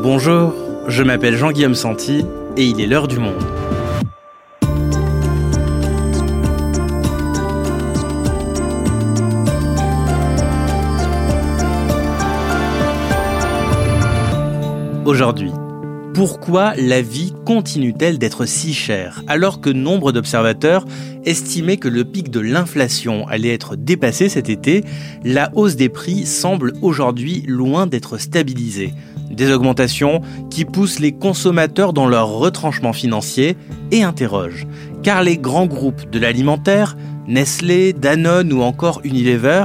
Bonjour, 0.00 0.54
je 0.86 1.02
m'appelle 1.02 1.36
Jean-Guillaume 1.36 1.74
Santi 1.74 2.24
et 2.56 2.64
il 2.64 2.80
est 2.80 2.86
l'heure 2.86 3.08
du 3.08 3.18
monde. 3.18 3.34
Aujourd'hui, 15.04 15.50
pourquoi 16.14 16.74
la 16.76 17.02
vie 17.02 17.32
continue-t-elle 17.44 18.18
d'être 18.18 18.44
si 18.44 18.74
chère 18.74 19.22
alors 19.26 19.60
que 19.60 19.70
nombre 19.70 20.12
d'observateurs 20.12 20.84
estimaient 21.24 21.76
que 21.76 21.88
le 21.88 22.04
pic 22.04 22.30
de 22.30 22.40
l'inflation 22.40 23.26
allait 23.26 23.52
être 23.52 23.74
dépassé 23.74 24.28
cet 24.28 24.48
été? 24.48 24.84
La 25.24 25.50
hausse 25.54 25.76
des 25.76 25.88
prix 25.88 26.24
semble 26.24 26.72
aujourd'hui 26.82 27.44
loin 27.46 27.86
d'être 27.86 28.18
stabilisée. 28.18 28.94
Des 29.30 29.52
augmentations 29.52 30.20
qui 30.50 30.64
poussent 30.64 31.00
les 31.00 31.12
consommateurs 31.12 31.92
dans 31.92 32.06
leur 32.06 32.28
retranchement 32.28 32.92
financier 32.92 33.56
et 33.90 34.02
interrogent. 34.02 34.66
Car 35.02 35.22
les 35.22 35.38
grands 35.38 35.66
groupes 35.66 36.10
de 36.10 36.18
l'alimentaire, 36.18 36.96
Nestlé, 37.28 37.92
Danone 37.92 38.54
ou 38.54 38.62
encore 38.62 39.02
Unilever 39.04 39.64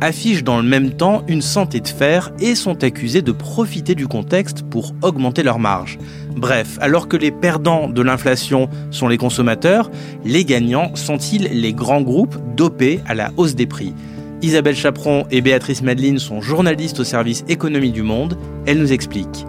affichent 0.00 0.42
dans 0.42 0.56
le 0.56 0.64
même 0.64 0.90
temps 0.90 1.22
une 1.28 1.42
santé 1.42 1.78
de 1.80 1.86
fer 1.86 2.32
et 2.40 2.56
sont 2.56 2.82
accusés 2.82 3.22
de 3.22 3.30
profiter 3.30 3.94
du 3.94 4.08
contexte 4.08 4.62
pour 4.62 4.92
augmenter 5.00 5.44
leurs 5.44 5.60
marges. 5.60 5.96
Bref, 6.36 6.76
alors 6.80 7.06
que 7.06 7.16
les 7.16 7.30
perdants 7.30 7.88
de 7.88 8.02
l'inflation 8.02 8.68
sont 8.90 9.06
les 9.06 9.16
consommateurs, 9.16 9.92
les 10.24 10.44
gagnants 10.44 10.90
sont-ils 10.96 11.44
les 11.44 11.72
grands 11.72 12.02
groupes 12.02 12.36
dopés 12.56 13.00
à 13.06 13.14
la 13.14 13.30
hausse 13.36 13.54
des 13.54 13.66
prix? 13.66 13.94
Isabelle 14.42 14.76
Chaperon 14.76 15.24
et 15.30 15.40
Béatrice 15.40 15.82
Madeline 15.82 16.18
sont 16.18 16.40
journalistes 16.40 17.00
au 17.00 17.04
service 17.04 17.44
Économie 17.48 17.92
du 17.92 18.02
Monde. 18.02 18.36
Elles 18.66 18.78
nous 18.78 18.92
expliquent. 18.92 19.46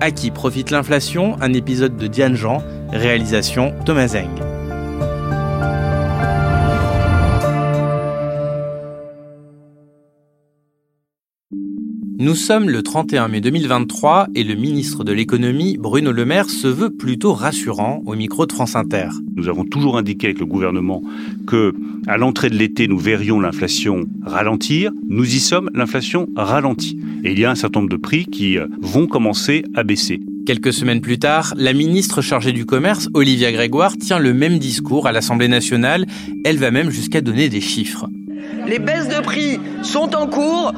À 0.00 0.10
qui 0.10 0.30
profite 0.30 0.70
l'inflation? 0.70 1.36
Un 1.40 1.52
épisode 1.54 1.96
de 1.96 2.06
Diane 2.06 2.34
Jean, 2.34 2.62
réalisation 2.92 3.74
Thomas 3.84 4.08
Zeng. 4.08 4.55
Nous 12.18 12.34
sommes 12.34 12.70
le 12.70 12.82
31 12.82 13.28
mai 13.28 13.42
2023 13.42 14.28
et 14.34 14.42
le 14.42 14.54
ministre 14.54 15.04
de 15.04 15.12
l'économie, 15.12 15.76
Bruno 15.78 16.12
Le 16.12 16.24
Maire, 16.24 16.48
se 16.48 16.66
veut 16.66 16.88
plutôt 16.88 17.34
rassurant 17.34 18.02
au 18.06 18.14
micro 18.14 18.46
de 18.46 18.52
France 18.52 18.74
Inter. 18.74 19.08
Nous 19.36 19.48
avons 19.48 19.64
toujours 19.64 19.98
indiqué 19.98 20.28
avec 20.28 20.40
le 20.40 20.46
gouvernement 20.46 21.02
que, 21.46 21.74
à 22.06 22.16
l'entrée 22.16 22.48
de 22.48 22.54
l'été, 22.54 22.88
nous 22.88 22.96
verrions 22.96 23.38
l'inflation 23.38 24.06
ralentir. 24.24 24.92
Nous 25.10 25.34
y 25.34 25.40
sommes, 25.40 25.68
l'inflation 25.74 26.26
ralentit. 26.36 26.98
Et 27.22 27.32
il 27.32 27.38
y 27.38 27.44
a 27.44 27.50
un 27.50 27.54
certain 27.54 27.80
nombre 27.80 27.92
de 27.92 27.98
prix 27.98 28.24
qui 28.24 28.56
euh, 28.56 28.66
vont 28.80 29.06
commencer 29.06 29.62
à 29.74 29.82
baisser. 29.82 30.20
Quelques 30.46 30.72
semaines 30.72 31.02
plus 31.02 31.18
tard, 31.18 31.52
la 31.58 31.74
ministre 31.74 32.22
chargée 32.22 32.52
du 32.52 32.64
commerce, 32.64 33.10
Olivia 33.12 33.52
Grégoire, 33.52 33.94
tient 33.98 34.18
le 34.18 34.32
même 34.32 34.58
discours 34.58 35.06
à 35.06 35.12
l'Assemblée 35.12 35.48
nationale. 35.48 36.06
Elle 36.46 36.56
va 36.56 36.70
même 36.70 36.88
jusqu'à 36.88 37.20
donner 37.20 37.50
des 37.50 37.60
chiffres. 37.60 38.08
Les 38.66 38.78
baisses 38.78 39.08
de 39.08 39.20
prix 39.22 39.60
sont 39.82 40.14
en 40.14 40.26
cours, 40.26 40.72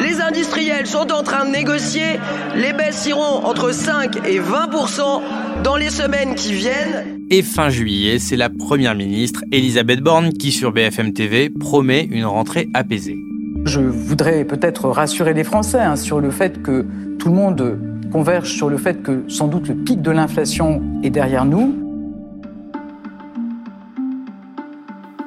les 0.00 0.20
industriels 0.20 0.86
sont 0.86 1.12
en 1.12 1.22
train 1.22 1.46
de 1.46 1.50
négocier, 1.50 2.18
les 2.56 2.72
baisses 2.72 3.06
iront 3.06 3.44
entre 3.44 3.72
5 3.72 4.16
et 4.26 4.40
20% 4.40 5.20
dans 5.62 5.76
les 5.76 5.90
semaines 5.90 6.34
qui 6.34 6.52
viennent. 6.52 7.20
Et 7.30 7.42
fin 7.42 7.68
juillet, 7.68 8.18
c'est 8.18 8.36
la 8.36 8.50
première 8.50 8.94
ministre 8.94 9.44
Elisabeth 9.52 10.00
Borne 10.00 10.32
qui 10.32 10.52
sur 10.52 10.72
BFM 10.72 11.12
TV 11.12 11.50
promet 11.50 12.04
une 12.10 12.24
rentrée 12.24 12.68
apaisée. 12.74 13.18
Je 13.64 13.80
voudrais 13.80 14.44
peut-être 14.44 14.88
rassurer 14.88 15.32
les 15.32 15.44
Français 15.44 15.80
hein, 15.80 15.96
sur 15.96 16.20
le 16.20 16.30
fait 16.30 16.62
que 16.62 16.84
tout 17.18 17.28
le 17.28 17.34
monde 17.34 17.78
converge 18.12 18.52
sur 18.52 18.68
le 18.68 18.76
fait 18.76 19.02
que 19.02 19.24
sans 19.28 19.48
doute 19.48 19.68
le 19.68 19.74
pic 19.74 20.00
de 20.00 20.10
l'inflation 20.10 20.82
est 21.02 21.10
derrière 21.10 21.44
nous, 21.44 21.83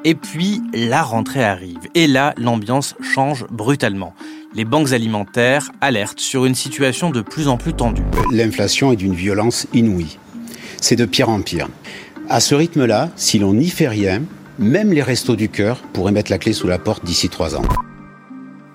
Et 0.09 0.15
puis, 0.15 0.61
la 0.73 1.03
rentrée 1.03 1.43
arrive. 1.43 1.79
Et 1.93 2.07
là, 2.07 2.33
l'ambiance 2.37 2.95
change 3.01 3.45
brutalement. 3.51 4.13
Les 4.55 4.63
banques 4.63 4.93
alimentaires 4.93 5.69
alertent 5.81 6.21
sur 6.21 6.45
une 6.45 6.55
situation 6.55 7.09
de 7.09 7.19
plus 7.19 7.49
en 7.49 7.57
plus 7.57 7.73
tendue. 7.73 8.05
L'inflation 8.31 8.93
est 8.93 8.95
d'une 8.95 9.13
violence 9.13 9.67
inouïe. 9.73 10.17
C'est 10.79 10.95
de 10.95 11.03
pire 11.03 11.27
en 11.27 11.41
pire. 11.41 11.67
À 12.29 12.39
ce 12.39 12.55
rythme-là, 12.55 13.09
si 13.17 13.37
l'on 13.37 13.53
n'y 13.53 13.67
fait 13.67 13.89
rien, 13.89 14.21
même 14.57 14.93
les 14.93 15.03
restos 15.03 15.35
du 15.35 15.49
cœur 15.49 15.81
pourraient 15.91 16.13
mettre 16.13 16.31
la 16.31 16.37
clé 16.37 16.53
sous 16.53 16.67
la 16.67 16.79
porte 16.79 17.03
d'ici 17.03 17.27
trois 17.27 17.57
ans. 17.57 17.65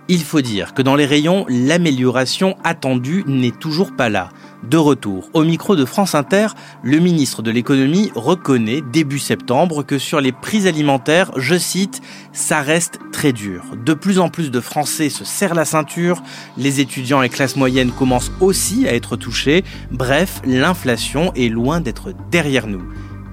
Il 0.08 0.20
faut 0.24 0.42
dire 0.42 0.74
que 0.74 0.82
dans 0.82 0.96
les 0.96 1.06
rayons, 1.06 1.46
l'amélioration 1.48 2.58
attendue 2.62 3.24
n'est 3.26 3.52
toujours 3.52 3.96
pas 3.96 4.10
là. 4.10 4.28
De 4.62 4.76
retour 4.76 5.28
au 5.32 5.42
micro 5.42 5.74
de 5.74 5.84
France 5.84 6.14
Inter, 6.14 6.48
le 6.84 7.00
ministre 7.00 7.42
de 7.42 7.50
l'économie 7.50 8.12
reconnaît 8.14 8.80
début 8.80 9.18
septembre 9.18 9.82
que 9.82 9.98
sur 9.98 10.20
les 10.20 10.30
prix 10.30 10.68
alimentaires, 10.68 11.32
je 11.36 11.56
cite, 11.58 12.00
ça 12.32 12.60
reste 12.60 13.00
très 13.10 13.32
dur. 13.32 13.64
De 13.84 13.92
plus 13.92 14.20
en 14.20 14.28
plus 14.28 14.52
de 14.52 14.60
Français 14.60 15.08
se 15.08 15.24
serrent 15.24 15.56
la 15.56 15.64
ceinture, 15.64 16.22
les 16.56 16.78
étudiants 16.78 17.22
et 17.22 17.28
classes 17.28 17.56
moyennes 17.56 17.90
commencent 17.90 18.30
aussi 18.40 18.86
à 18.86 18.94
être 18.94 19.16
touchés, 19.16 19.64
bref, 19.90 20.40
l'inflation 20.46 21.32
est 21.34 21.48
loin 21.48 21.80
d'être 21.80 22.14
derrière 22.30 22.68
nous. 22.68 22.84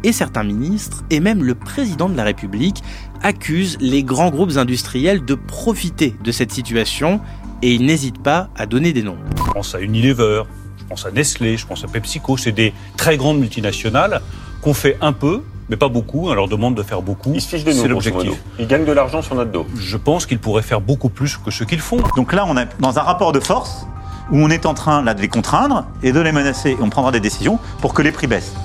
Et 0.03 0.11
certains 0.13 0.43
ministres, 0.43 1.03
et 1.11 1.19
même 1.19 1.43
le 1.43 1.53
président 1.53 2.09
de 2.09 2.17
la 2.17 2.23
République, 2.23 2.81
accusent 3.21 3.77
les 3.79 4.01
grands 4.01 4.31
groupes 4.31 4.57
industriels 4.57 5.23
de 5.23 5.35
profiter 5.35 6.15
de 6.23 6.31
cette 6.31 6.51
situation 6.51 7.21
et 7.61 7.73
ils 7.73 7.85
n'hésitent 7.85 8.23
pas 8.23 8.49
à 8.55 8.65
donner 8.65 8.93
des 8.93 9.03
noms. 9.03 9.17
Pense 9.53 9.75
à 9.75 9.81
Unilever, 9.81 10.43
pense 10.89 11.05
à 11.05 11.11
Nestlé, 11.11 11.55
je 11.55 11.67
pense 11.67 11.83
à 11.83 11.87
PepsiCo, 11.87 12.35
c'est 12.35 12.51
des 12.51 12.73
très 12.97 13.15
grandes 13.15 13.39
multinationales 13.39 14.21
qu'on 14.61 14.73
fait 14.73 14.97
un 15.01 15.13
peu, 15.13 15.43
mais 15.69 15.77
pas 15.77 15.87
beaucoup. 15.87 16.29
On 16.29 16.33
leur 16.33 16.47
demande 16.47 16.75
de 16.75 16.83
faire 16.83 17.01
beaucoup. 17.01 17.31
Ils 17.33 17.41
se 17.41 17.47
fichent 17.47 17.63
de 17.63 17.71
nous. 17.71 17.81
C'est 17.81 17.87
l'objectif. 17.87 18.43
Ils 18.57 18.67
gagnent 18.67 18.85
de 18.85 18.91
l'argent 18.91 19.21
sur 19.21 19.35
notre 19.35 19.51
dos. 19.51 19.67
Je 19.77 19.97
pense 19.97 20.25
qu'ils 20.25 20.39
pourraient 20.39 20.63
faire 20.63 20.81
beaucoup 20.81 21.09
plus 21.09 21.37
que 21.37 21.51
ce 21.51 21.63
qu'ils 21.63 21.79
font. 21.79 21.99
Donc 22.17 22.33
là, 22.33 22.45
on 22.47 22.57
est 22.57 22.67
dans 22.79 22.97
un 22.97 23.03
rapport 23.03 23.31
de 23.31 23.39
force 23.39 23.85
où 24.31 24.37
on 24.37 24.49
est 24.49 24.65
en 24.65 24.73
train 24.73 25.03
là, 25.03 25.13
de 25.13 25.21
les 25.21 25.27
contraindre 25.27 25.85
et 26.01 26.11
de 26.11 26.19
les 26.19 26.31
menacer. 26.31 26.71
Et 26.71 26.77
on 26.81 26.89
prendra 26.89 27.11
des 27.11 27.19
décisions 27.19 27.59
pour 27.81 27.93
que 27.93 28.01
les 28.01 28.11
prix 28.11 28.27
baissent. 28.27 28.55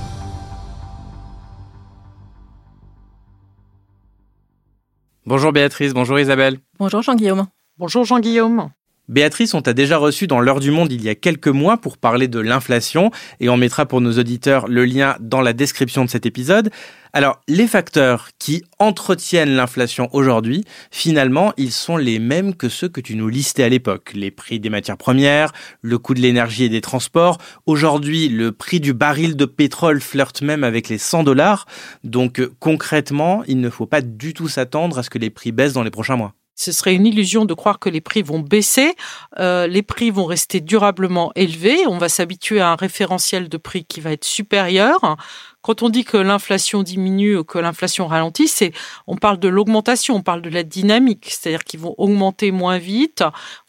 Bonjour 5.27 5.53
Béatrice, 5.53 5.95
bonjour 5.95 6.19
Isabelle. 6.19 6.59
Bonjour 6.79 7.03
Jean-Guillaume. 7.03 7.47
Bonjour 7.79 8.05
Jean-Guillaume. 8.05 8.71
Béatrice, 9.07 9.53
on 9.53 9.61
t'a 9.61 9.75
déjà 9.75 9.99
reçu 9.99 10.27
dans 10.27 10.41
l'heure 10.41 10.61
du 10.61 10.71
monde 10.71 10.91
il 10.91 11.03
y 11.03 11.11
a 11.11 11.15
quelques 11.15 11.49
mois 11.49 11.77
pour 11.77 11.99
parler 11.99 12.27
de 12.27 12.39
l'inflation 12.39 13.11
et 13.39 13.51
on 13.51 13.59
mettra 13.59 13.85
pour 13.85 14.01
nos 14.01 14.19
auditeurs 14.19 14.67
le 14.67 14.87
lien 14.87 15.17
dans 15.21 15.43
la 15.43 15.53
description 15.53 16.07
de 16.07 16.11
cet 16.11 16.25
épisode. 16.25 16.71
Alors, 17.13 17.39
les 17.47 17.67
facteurs 17.67 18.31
qui 18.39 18.65
entretiennent 18.79 19.55
l'inflation 19.57 20.09
aujourd'hui, 20.13 20.65
finalement, 20.91 21.53
ils 21.59 21.71
sont 21.71 21.99
les 21.99 22.19
mêmes 22.19 22.55
que 22.55 22.71
ceux 22.71 22.89
que 22.89 23.03
tu 23.03 23.15
nous 23.15 23.29
listais 23.29 23.63
à 23.63 23.69
l'époque. 23.69 24.13
Les 24.15 24.31
prix 24.31 24.59
des 24.59 24.71
matières 24.71 24.97
premières, 24.97 25.53
le 25.83 25.99
coût 25.99 26.15
de 26.15 26.21
l'énergie 26.21 26.65
et 26.65 26.71
des 26.71 26.81
transports. 26.81 27.37
Aujourd'hui, 27.67 28.31
le 28.31 28.53
prix 28.53 28.81
du 28.81 28.95
baril 28.95 29.37
de 29.37 29.45
pétrole 29.45 30.01
flirte 30.01 30.41
même 30.41 30.65
avec 30.65 30.89
les 30.89 30.99
100 30.99 31.25
dollars. 31.25 31.67
Donc, 32.05 32.41
concrètement, 32.59 33.43
il 33.47 33.61
ne 33.61 33.69
faut 33.69 33.87
pas 33.87 34.01
du 34.01 34.33
tout 34.33 34.49
s'attendre 34.49 34.99
à 34.99 35.03
ce 35.03 35.11
que 35.11 35.19
les 35.19 35.31
prix 35.31 35.53
baissent 35.53 35.75
dans 35.75 35.83
les 35.83 35.91
prochains 35.91 36.17
mois 36.17 36.35
ce 36.55 36.73
serait 36.73 36.95
une 36.95 37.07
illusion 37.07 37.45
de 37.45 37.55
croire 37.55 37.79
que 37.79 37.89
les 37.89 38.01
prix 38.01 38.23
vont 38.23 38.41
baisser. 38.41 38.95
Euh, 39.39 39.67
les 39.67 39.83
prix 39.83 40.11
vont 40.11 40.25
rester 40.27 40.61
durablement 40.61 41.33
élevés. 41.35 41.87
On 41.87 41.99
va 41.99 42.09
s'habituer 42.09 42.61
à 42.61 42.71
un 42.71 42.77
référentiel 42.77 43.49
de 43.49 43.57
prix 43.57 43.85
qui 43.85 44.01
va 44.01 44.13
être 44.13 44.25
supérieur. 44.25 45.17
Quand 45.65 45.83
on 45.83 45.89
dit 45.89 46.05
que 46.05 46.19
l'inflation 46.19 46.83
diminue 46.83 47.39
ou 47.39 47.45
que 47.45 47.59
l'inflation 47.59 48.07
ralentit, 48.07 48.49
c'est 48.49 48.73
on 49.07 49.17
parle 49.17 49.39
de 49.39 49.49
l'augmentation, 49.49 50.17
on 50.17 50.23
parle 50.23 50.43
de 50.43 50.51
la 50.51 50.63
dynamique, 50.63 51.29
c'est-à-dire 51.31 51.65
qu'ils 51.65 51.81
vont 51.81 51.95
augmenter 51.97 52.51
moins 52.51 52.77
vite 52.77 53.25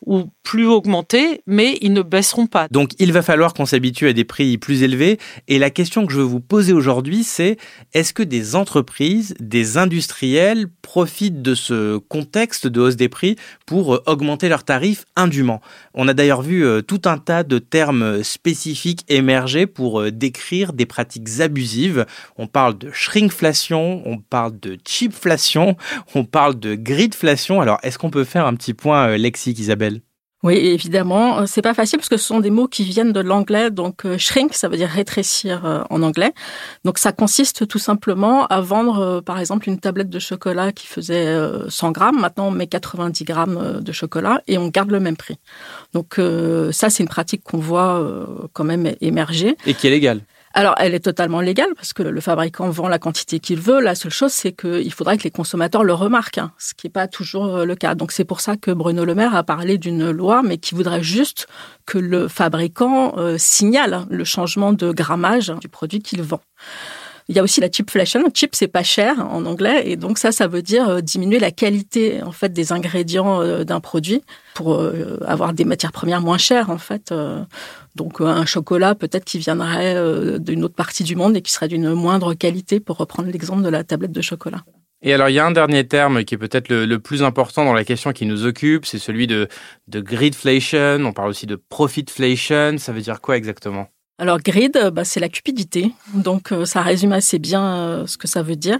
ou 0.06 0.25
plus 0.44 0.68
augmenter, 0.68 1.42
mais 1.47 1.77
ils 1.81 1.94
ne 1.94 2.01
baisseront 2.01 2.47
pas. 2.47 2.68
Donc 2.69 2.92
il 3.00 3.13
va 3.13 3.21
falloir 3.21 3.53
qu'on 3.53 3.65
s'habitue 3.65 4.09
à 4.09 4.13
des 4.13 4.25
prix 4.25 4.57
plus 4.57 4.83
élevés. 4.83 5.19
Et 5.47 5.57
la 5.57 5.69
question 5.69 6.06
que 6.06 6.12
je 6.12 6.18
veux 6.18 6.25
vous 6.25 6.42
poser 6.42 6.74
aujourd'hui, 6.74 7.24
c'est 7.24 7.56
est-ce 7.94 8.13
que 8.13 8.24
des 8.24 8.56
entreprises, 8.56 9.33
des 9.39 9.77
industriels 9.77 10.68
profitent 10.81 11.41
de 11.41 11.56
ce 11.56 11.95
contexte 11.95 12.68
de 12.68 12.81
hausse 12.81 12.98
des 12.98 13.09
prix 13.09 13.38
pour 13.65 13.95
euh, 13.95 14.03
augmenter 14.06 14.50
leurs 14.50 14.65
tarifs 14.65 15.06
indûment? 15.15 15.62
On 15.94 16.09
a 16.09 16.13
d'ailleurs 16.13 16.41
vu 16.41 16.65
euh, 16.65 16.81
tout 16.81 17.01
un 17.06 17.18
tas 17.18 17.44
de 17.44 17.57
termes 17.57 18.21
spécifiques 18.21 19.06
émerger 19.07 19.65
pour 19.65 20.01
euh, 20.01 20.12
décrire 20.12 20.74
des 20.74 20.86
pratiques 20.86 21.39
abusives 21.39 21.84
on 22.37 22.47
parle 22.47 22.77
de 22.77 22.91
shrinkflation, 22.91 24.01
on 24.05 24.17
parle 24.17 24.59
de 24.59 24.77
cheapflation, 24.87 25.75
on 26.13 26.25
parle 26.25 26.59
de 26.59 26.75
gridflation. 26.75 27.61
Alors, 27.61 27.79
est-ce 27.83 27.97
qu'on 27.97 28.09
peut 28.09 28.23
faire 28.23 28.45
un 28.45 28.55
petit 28.55 28.73
point 28.73 29.09
euh, 29.09 29.17
lexique, 29.17 29.59
Isabelle? 29.59 30.01
Oui, 30.43 30.53
évidemment, 30.57 31.39
euh, 31.39 31.45
c'est 31.47 31.63
pas 31.63 31.73
facile 31.73 31.97
parce 31.97 32.09
que 32.09 32.17
ce 32.17 32.27
sont 32.27 32.39
des 32.39 32.51
mots 32.51 32.67
qui 32.67 32.83
viennent 32.83 33.13
de 33.13 33.19
l'anglais. 33.19 33.71
Donc 33.71 34.05
euh, 34.05 34.19
shrink, 34.19 34.53
ça 34.53 34.67
veut 34.67 34.77
dire 34.77 34.89
rétrécir 34.89 35.85
en 35.89 36.03
anglais. 36.03 36.33
Donc 36.83 36.99
ça 36.99 37.11
consiste 37.11 37.67
tout 37.67 37.79
simplement 37.79 38.45
à 38.47 38.61
vendre, 38.61 39.21
par 39.21 39.39
exemple, 39.39 39.67
une 39.67 39.79
tablette 39.79 40.09
de 40.09 40.19
chocolat 40.19 40.71
qui 40.71 40.85
faisait 40.85 41.35
100 41.67 41.91
grammes. 41.91 42.19
Maintenant, 42.19 42.49
on 42.49 42.51
met 42.51 42.67
90 42.67 43.23
grammes 43.23 43.79
de 43.81 43.91
chocolat 43.91 44.41
et 44.47 44.59
on 44.59 44.67
garde 44.67 44.91
le 44.91 44.99
même 44.99 45.17
prix. 45.17 45.39
Donc 45.93 46.19
ça, 46.71 46.91
c'est 46.91 47.01
une 47.01 47.09
pratique 47.09 47.43
qu'on 47.43 47.57
voit 47.57 48.07
quand 48.53 48.65
même 48.65 48.93
émerger. 49.01 49.57
Et 49.65 49.73
qui 49.73 49.88
est 49.88 49.91
légale. 49.91 50.21
Alors, 50.57 50.75
elle 50.77 50.95
est 50.95 51.01
totalement 51.01 51.41
légale 51.41 51.75
parce 51.75 51.91
que 51.91 52.01
le 52.01 52.21
fabricant 52.21 52.69
vend 52.69 52.87
la 52.87 52.97
quantité 52.97 53.41
qu'il 53.41 53.59
veut. 53.59 53.81
La 53.81 53.93
seule 53.93 54.11
chose, 54.11 54.31
c'est 54.31 54.53
qu'il 54.53 54.93
faudrait 54.93 55.17
que 55.17 55.23
les 55.23 55.31
consommateurs 55.31 55.83
le 55.83 55.93
remarquent, 55.93 56.37
hein, 56.37 56.53
ce 56.57 56.73
qui 56.73 56.87
n'est 56.87 56.91
pas 56.91 57.09
toujours 57.09 57.57
euh, 57.57 57.65
le 57.65 57.75
cas. 57.75 57.93
Donc, 57.93 58.13
c'est 58.13 58.23
pour 58.23 58.39
ça 58.39 58.55
que 58.55 58.71
Bruno 58.71 59.03
Le 59.03 59.15
Maire 59.15 59.35
a 59.35 59.43
parlé 59.43 59.77
d'une 59.77 60.09
loi, 60.11 60.43
mais 60.43 60.57
qui 60.57 60.73
voudrait 60.73 61.03
juste 61.03 61.47
que 61.85 61.97
le 61.97 62.29
fabricant 62.29 63.17
euh, 63.17 63.37
signale 63.37 64.05
le 64.09 64.23
changement 64.23 64.71
de 64.71 64.93
grammage 64.93 65.51
du 65.59 65.67
produit 65.67 65.99
qu'il 65.99 66.21
vend. 66.21 66.39
Il 67.27 67.36
y 67.36 67.39
a 67.39 67.44
aussi 67.44 67.60
la 67.60 67.72
chipflation. 67.72 68.24
Chip, 68.33 68.54
c'est 68.54 68.68
pas 68.68 68.83
cher 68.83 69.19
en 69.19 69.45
anglais, 69.45 69.89
et 69.89 69.95
donc 69.95 70.19
ça, 70.19 70.31
ça 70.31 70.48
veut 70.48 70.62
dire 70.62 70.88
euh, 70.88 71.01
diminuer 71.01 71.39
la 71.39 71.51
qualité 71.51 72.22
en 72.22 72.31
fait 72.31 72.54
des 72.54 72.72
ingrédients 72.72 73.42
euh, 73.42 73.63
d'un 73.63 73.80
produit 73.80 74.22
pour 74.54 74.75
euh, 74.75 75.18
avoir 75.25 75.54
des 75.54 75.66
matières 75.66 75.92
premières 75.92 76.22
moins 76.22 76.38
chères 76.38 76.69
en 76.69 76.77
fait. 76.77 77.13
Donc 77.95 78.22
un 78.22 78.45
chocolat 78.45 78.94
peut-être 78.94 79.25
qui 79.25 79.39
viendrait 79.39 80.39
d'une 80.39 80.63
autre 80.63 80.75
partie 80.75 81.04
du 81.04 81.16
monde 81.16 81.36
et 81.36 81.42
qui 81.42 81.51
serait 81.51 81.68
d'une 81.68 81.94
moindre 81.94 82.33
qualité, 82.33 82.80
pour 82.80 82.98
reprendre 82.98 83.30
l'exemple 83.31 83.63
de 83.63 83.69
la 83.69 83.83
tablette 83.83 84.12
de 84.12 84.22
chocolat. 84.22 84.63
Et 85.01 85.13
alors, 85.13 85.30
il 85.30 85.33
y 85.33 85.39
a 85.39 85.45
un 85.45 85.51
dernier 85.51 85.88
terme 85.88 86.24
qui 86.24 86.36
est 86.36 86.38
peut-être 86.38 86.69
le, 86.69 87.00
plus 87.00 87.22
important 87.22 87.63
dans 87.63 87.74
la 87.74 87.83
question 87.83 88.12
qui 88.12 88.25
nous 88.25 88.45
occupe, 88.45 88.86
c'est 88.86 88.98
celui 88.98 89.27
de, 89.27 89.48
de 89.88 90.00
greedflation. 90.00 91.06
On 91.06 91.13
parle 91.13 91.30
aussi 91.30 91.45
de 91.45 91.56
profitflation. 91.56 92.77
Ça 92.77 92.92
veut 92.92 93.01
dire 93.01 93.22
quoi 93.22 93.38
exactement? 93.38 93.88
Alors 94.17 94.39
grid, 94.39 94.79
bah, 94.94 95.03
c'est 95.03 95.19
la 95.19 95.27
cupidité, 95.27 95.91
donc 96.13 96.53
euh, 96.53 96.63
ça 96.63 96.81
résume 96.81 97.12
assez 97.12 97.38
bien 97.38 97.65
euh, 97.65 98.07
ce 98.07 98.17
que 98.17 98.29
ça 98.29 98.44
veut 98.44 98.56
dire. 98.56 98.79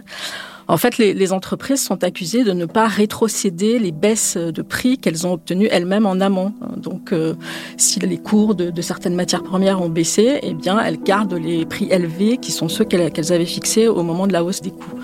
En 0.66 0.78
fait, 0.78 0.96
les, 0.96 1.32
entreprises 1.32 1.84
sont 1.84 2.02
accusées 2.02 2.42
de 2.42 2.52
ne 2.52 2.64
pas 2.64 2.88
rétrocéder 2.88 3.78
les 3.78 3.92
baisses 3.92 4.36
de 4.36 4.62
prix 4.62 4.98
qu'elles 4.98 5.26
ont 5.26 5.34
obtenues 5.34 5.68
elles-mêmes 5.70 6.06
en 6.06 6.20
amont. 6.20 6.54
Donc, 6.76 7.12
euh, 7.12 7.34
si 7.76 8.00
les 8.00 8.18
cours 8.18 8.56
de, 8.56 8.82
certaines 8.82 9.14
matières 9.14 9.44
premières 9.44 9.80
ont 9.80 9.90
baissé, 9.90 10.40
eh 10.42 10.54
bien, 10.54 10.80
elles 10.80 11.00
gardent 11.00 11.34
les 11.34 11.66
prix 11.66 11.86
élevés 11.92 12.38
qui 12.38 12.50
sont 12.50 12.68
ceux 12.68 12.84
qu'elles 12.84 13.32
avaient 13.32 13.44
fixés 13.44 13.86
au 13.86 14.02
moment 14.02 14.26
de 14.26 14.32
la 14.32 14.42
hausse 14.42 14.60
des 14.60 14.72
coûts. 14.72 14.98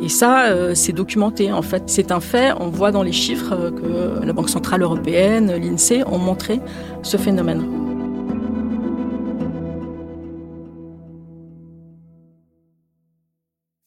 Et 0.00 0.08
ça, 0.08 0.74
c'est 0.74 0.92
documenté. 0.92 1.52
En 1.52 1.62
fait, 1.62 1.84
c'est 1.86 2.10
un 2.10 2.18
fait. 2.18 2.52
On 2.58 2.70
voit 2.70 2.90
dans 2.90 3.04
les 3.04 3.12
chiffres 3.12 3.70
que 3.70 4.24
la 4.26 4.32
Banque 4.32 4.50
centrale 4.50 4.82
européenne, 4.82 5.54
l'INSEE 5.54 6.02
ont 6.06 6.18
montré 6.18 6.58
ce 7.04 7.16
phénomène. 7.18 7.83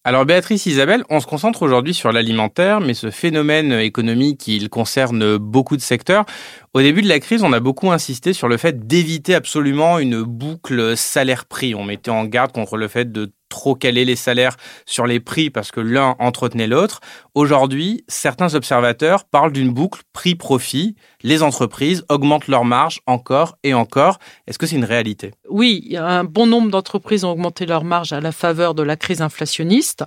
Alors 0.07 0.25
Béatrice 0.25 0.65
Isabelle, 0.68 1.04
on 1.09 1.19
se 1.19 1.27
concentre 1.27 1.63
aujourd'hui 1.63 1.94
sur 1.94 2.13
l'alimentaire, 2.13 2.80
mais 2.80 2.94
ce 2.94 3.12
phénomène 3.12 3.74
économique, 3.74 4.48
il 4.48 4.69
concerne 4.69 5.36
beaucoup 5.36 5.75
de 5.75 5.81
secteurs. 5.81 6.25
Au 6.74 6.80
début 6.80 7.01
de 7.01 7.09
la 7.09 7.19
crise, 7.19 7.44
on 7.44 7.51
a 7.51 7.59
beaucoup 7.59 7.92
insisté 7.92 8.31
sur 8.31 8.48
le 8.48 8.56
fait 8.56 8.88
d'éviter 8.88 9.36
absolument 9.36 10.00
une 10.00 10.24
boucle 10.24 10.95
salaire-prix. 10.95 11.75
On 11.75 11.83
mettait 11.83 12.09
en 12.09 12.24
garde 12.24 12.54
contre 12.54 12.77
le 12.77 12.88
fait 12.88 13.12
de 13.12 13.33
trop 13.49 13.75
caler 13.75 14.05
les 14.05 14.15
salaires 14.15 14.55
sur 14.85 15.05
les 15.05 15.19
prix 15.19 15.49
parce 15.49 15.71
que 15.71 15.79
l'un 15.79 16.15
entretenait 16.19 16.67
l'autre. 16.67 17.01
Aujourd'hui, 17.35 18.03
certains 18.07 18.55
observateurs 18.55 19.25
parlent 19.25 19.51
d'une 19.51 19.71
boucle 19.71 20.01
prix-profit. 20.13 20.95
Les 21.23 21.44
entreprises 21.44 22.03
augmentent 22.09 22.47
leurs 22.47 22.65
marges 22.65 23.01
encore 23.05 23.57
et 23.63 23.73
encore. 23.73 24.19
Est-ce 24.47 24.57
que 24.57 24.65
c'est 24.65 24.75
une 24.75 24.85
réalité? 24.85 25.31
Oui, 25.49 25.95
un 25.97 26.23
bon 26.23 26.47
nombre 26.47 26.69
d'entreprises 26.69 27.23
ont 27.23 27.31
augmenté 27.31 27.65
leurs 27.65 27.83
marges 27.83 28.13
à 28.13 28.19
la 28.19 28.31
faveur 28.31 28.73
de 28.73 28.83
la 28.83 28.95
crise 28.95 29.21
inflationniste. 29.21 30.03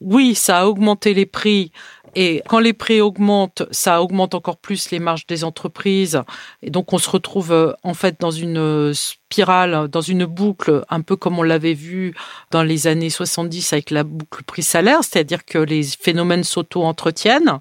Oui, 0.00 0.34
ça 0.34 0.60
a 0.60 0.66
augmenté 0.66 1.14
les 1.14 1.26
prix 1.26 1.72
et 2.14 2.42
quand 2.48 2.58
les 2.58 2.72
prix 2.72 3.00
augmentent, 3.00 3.62
ça 3.70 4.02
augmente 4.02 4.34
encore 4.34 4.56
plus 4.56 4.90
les 4.90 4.98
marges 4.98 5.26
des 5.26 5.44
entreprises. 5.44 6.22
Et 6.62 6.70
donc, 6.70 6.92
on 6.92 6.98
se 6.98 7.10
retrouve 7.10 7.52
euh, 7.52 7.72
en 7.82 7.94
fait 7.94 8.20
dans 8.20 8.30
une 8.30 8.92
spirale, 8.94 9.88
dans 9.88 10.00
une 10.00 10.24
boucle, 10.24 10.84
un 10.88 11.00
peu 11.00 11.16
comme 11.16 11.38
on 11.38 11.42
l'avait 11.42 11.74
vu 11.74 12.14
dans 12.50 12.62
les 12.62 12.86
années 12.86 13.10
70 13.10 13.72
avec 13.72 13.90
la 13.90 14.04
boucle 14.04 14.42
prix-salaire, 14.44 15.00
c'est-à-dire 15.02 15.44
que 15.44 15.58
les 15.58 15.82
phénomènes 15.82 16.44
s'auto-entretiennent. 16.44 17.58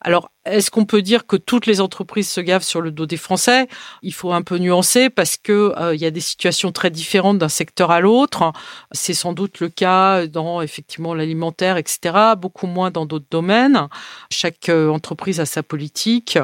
Alors, 0.00 0.30
est-ce 0.44 0.70
qu'on 0.70 0.84
peut 0.84 1.02
dire 1.02 1.26
que 1.26 1.36
toutes 1.36 1.66
les 1.66 1.80
entreprises 1.80 2.28
se 2.28 2.40
gavent 2.40 2.62
sur 2.62 2.80
le 2.80 2.92
dos 2.92 3.06
des 3.06 3.16
Français? 3.16 3.66
Il 4.02 4.14
faut 4.14 4.32
un 4.32 4.42
peu 4.42 4.58
nuancer 4.58 5.10
parce 5.10 5.36
que 5.36 5.74
euh, 5.76 5.94
il 5.94 6.00
y 6.00 6.06
a 6.06 6.12
des 6.12 6.20
situations 6.20 6.70
très 6.70 6.90
différentes 6.90 7.38
d'un 7.38 7.48
secteur 7.48 7.90
à 7.90 8.00
l'autre. 8.00 8.52
C'est 8.92 9.14
sans 9.14 9.32
doute 9.32 9.58
le 9.58 9.68
cas 9.68 10.28
dans 10.28 10.62
effectivement 10.62 11.14
l'alimentaire, 11.14 11.76
etc. 11.76 12.14
Beaucoup 12.38 12.68
moins 12.68 12.92
dans 12.92 13.06
d'autres 13.06 13.26
domaines. 13.28 13.88
Chaque 14.30 14.68
euh, 14.68 14.88
entreprise 14.88 15.40
a 15.40 15.46
sa 15.46 15.64
politique, 15.64 16.38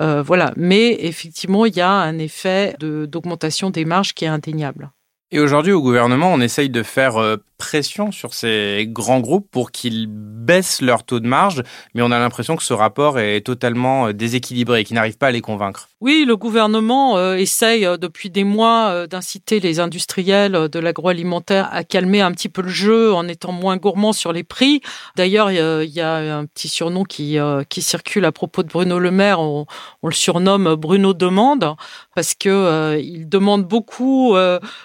euh, 0.00 0.22
voilà. 0.22 0.52
Mais 0.56 0.96
effectivement, 1.00 1.64
il 1.64 1.76
y 1.76 1.80
a 1.80 1.90
un 1.90 2.18
effet 2.18 2.74
d'augmentation 2.80 3.70
des 3.70 3.84
marges 3.84 4.14
qui 4.14 4.24
est 4.24 4.28
indéniable. 4.28 4.90
Et 5.30 5.38
aujourd'hui, 5.38 5.72
au 5.72 5.82
gouvernement, 5.82 6.32
on 6.32 6.40
essaye 6.40 6.70
de 6.70 6.82
faire 6.82 7.38
pression 7.56 8.12
sur 8.12 8.34
ces 8.34 8.86
grands 8.88 9.20
groupes 9.20 9.48
pour 9.50 9.70
qu'ils 9.70 10.06
baissent 10.08 10.80
leur 10.80 11.04
taux 11.04 11.20
de 11.20 11.26
marge, 11.26 11.62
mais 11.94 12.02
on 12.02 12.10
a 12.10 12.18
l'impression 12.18 12.56
que 12.56 12.62
ce 12.62 12.72
rapport 12.72 13.18
est 13.18 13.40
totalement 13.40 14.08
euh, 14.08 14.12
déséquilibré 14.12 14.80
et 14.80 14.84
qu'ils 14.84 14.94
n'arrivent 14.94 15.18
pas 15.18 15.28
à 15.28 15.30
les 15.30 15.40
convaincre. 15.40 15.88
Oui, 16.00 16.24
le 16.26 16.36
gouvernement 16.36 17.16
euh, 17.16 17.34
essaye 17.34 17.84
euh, 17.86 17.96
depuis 17.96 18.30
des 18.30 18.44
mois 18.44 19.06
d'inciter 19.06 19.60
les 19.60 19.80
industriels 19.80 20.68
de 20.68 20.78
l'agroalimentaire 20.78 21.68
à 21.72 21.84
calmer 21.84 22.20
un 22.20 22.32
petit 22.32 22.48
peu 22.48 22.62
le 22.62 22.68
jeu 22.68 23.12
en 23.12 23.26
étant 23.28 23.52
moins 23.52 23.76
gourmands 23.76 24.12
sur 24.12 24.32
les 24.32 24.44
prix. 24.44 24.80
D'ailleurs, 25.16 25.50
il 25.50 25.90
y 25.90 26.00
a 26.00 26.38
un 26.38 26.46
petit 26.46 26.68
surnom 26.68 27.04
qui, 27.04 27.38
circule 27.78 28.24
à 28.24 28.32
propos 28.32 28.62
de 28.62 28.68
Bruno 28.68 28.98
Le 28.98 29.10
Maire, 29.10 29.40
on, 29.40 29.66
le 30.02 30.12
surnomme 30.12 30.74
Bruno 30.76 31.14
Demande, 31.14 31.74
parce 32.14 32.34
que 32.34 32.98
il 33.00 33.28
demande 33.28 33.64
beaucoup 33.64 34.36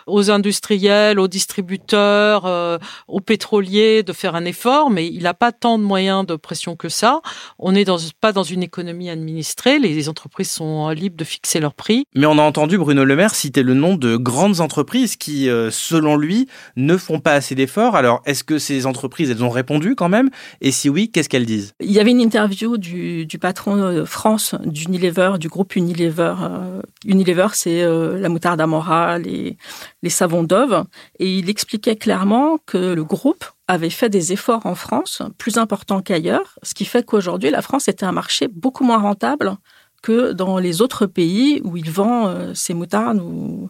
aux 0.07 0.31
industriels, 0.31 1.19
aux 1.19 1.27
distributeurs, 1.27 2.45
euh, 2.61 2.77
aux 3.07 3.19
pétroliers 3.19 4.03
de 4.03 4.13
faire 4.13 4.35
un 4.35 4.45
effort, 4.45 4.89
mais 4.89 5.07
il 5.07 5.23
n'a 5.23 5.33
pas 5.33 5.51
tant 5.51 5.77
de 5.77 5.83
moyens 5.83 6.25
de 6.25 6.35
pression 6.35 6.75
que 6.75 6.89
ça. 6.89 7.21
On 7.59 7.71
n'est 7.71 7.85
pas 8.19 8.31
dans 8.31 8.43
une 8.43 8.63
économie 8.63 9.09
administrée. 9.09 9.79
Les 9.79 10.07
entreprises 10.09 10.51
sont 10.51 10.89
libres 10.89 11.17
de 11.17 11.23
fixer 11.23 11.59
leurs 11.59 11.73
prix. 11.73 12.05
Mais 12.15 12.25
on 12.25 12.37
a 12.37 12.41
entendu 12.41 12.77
Bruno 12.77 13.03
Le 13.03 13.15
Maire 13.15 13.35
citer 13.35 13.63
le 13.63 13.73
nom 13.73 13.95
de 13.95 14.15
grandes 14.15 14.61
entreprises 14.61 15.15
qui, 15.15 15.49
euh, 15.49 15.69
selon 15.71 16.17
lui, 16.17 16.47
ne 16.75 16.97
font 16.97 17.19
pas 17.19 17.33
assez 17.33 17.55
d'efforts. 17.55 17.95
Alors, 17.95 18.21
est-ce 18.25 18.43
que 18.43 18.59
ces 18.59 18.85
entreprises, 18.85 19.29
elles 19.29 19.43
ont 19.43 19.49
répondu 19.49 19.95
quand 19.95 20.09
même? 20.09 20.29
Et 20.61 20.71
si 20.71 20.89
oui, 20.89 21.09
qu'est-ce 21.09 21.29
qu'elles 21.29 21.45
disent? 21.45 21.73
Il 21.79 21.91
y 21.91 21.99
avait 21.99 22.11
une 22.11 22.21
interview 22.21 22.77
du, 22.77 23.27
patron 23.39 23.75
de 23.93 24.05
France 24.05 24.55
d'Unilever, 24.65 25.33
du 25.39 25.49
groupe 25.49 25.75
Unilever. 25.75 26.35
Euh, 26.41 26.81
Unilever, 27.05 27.47
c'est 27.53 27.81
la 27.83 28.29
moutarde 28.29 28.61
Amora, 28.61 29.17
les, 29.17 29.57
les 30.03 30.09
savons 30.09 30.43
Dove, 30.43 30.85
et 31.19 31.37
il 31.37 31.49
expliquait 31.49 31.95
clairement 31.95 32.50
que 32.57 32.77
le 32.77 33.03
groupe 33.03 33.45
avait 33.67 33.89
fait 33.89 34.09
des 34.09 34.33
efforts 34.33 34.65
en 34.65 34.75
France 34.75 35.21
plus 35.37 35.57
importants 35.57 36.01
qu'ailleurs, 36.01 36.57
ce 36.63 36.73
qui 36.73 36.85
fait 36.85 37.05
qu'aujourd'hui, 37.05 37.49
la 37.49 37.61
France 37.61 37.87
était 37.87 38.05
un 38.05 38.11
marché 38.11 38.47
beaucoup 38.47 38.83
moins 38.83 38.99
rentable 38.99 39.57
que 40.01 40.31
dans 40.31 40.57
les 40.57 40.81
autres 40.81 41.05
pays 41.05 41.61
où 41.63 41.77
il 41.77 41.91
vend 41.91 42.27
euh, 42.27 42.53
ses 42.53 42.73
moutardes 42.73 43.19
ou, 43.19 43.69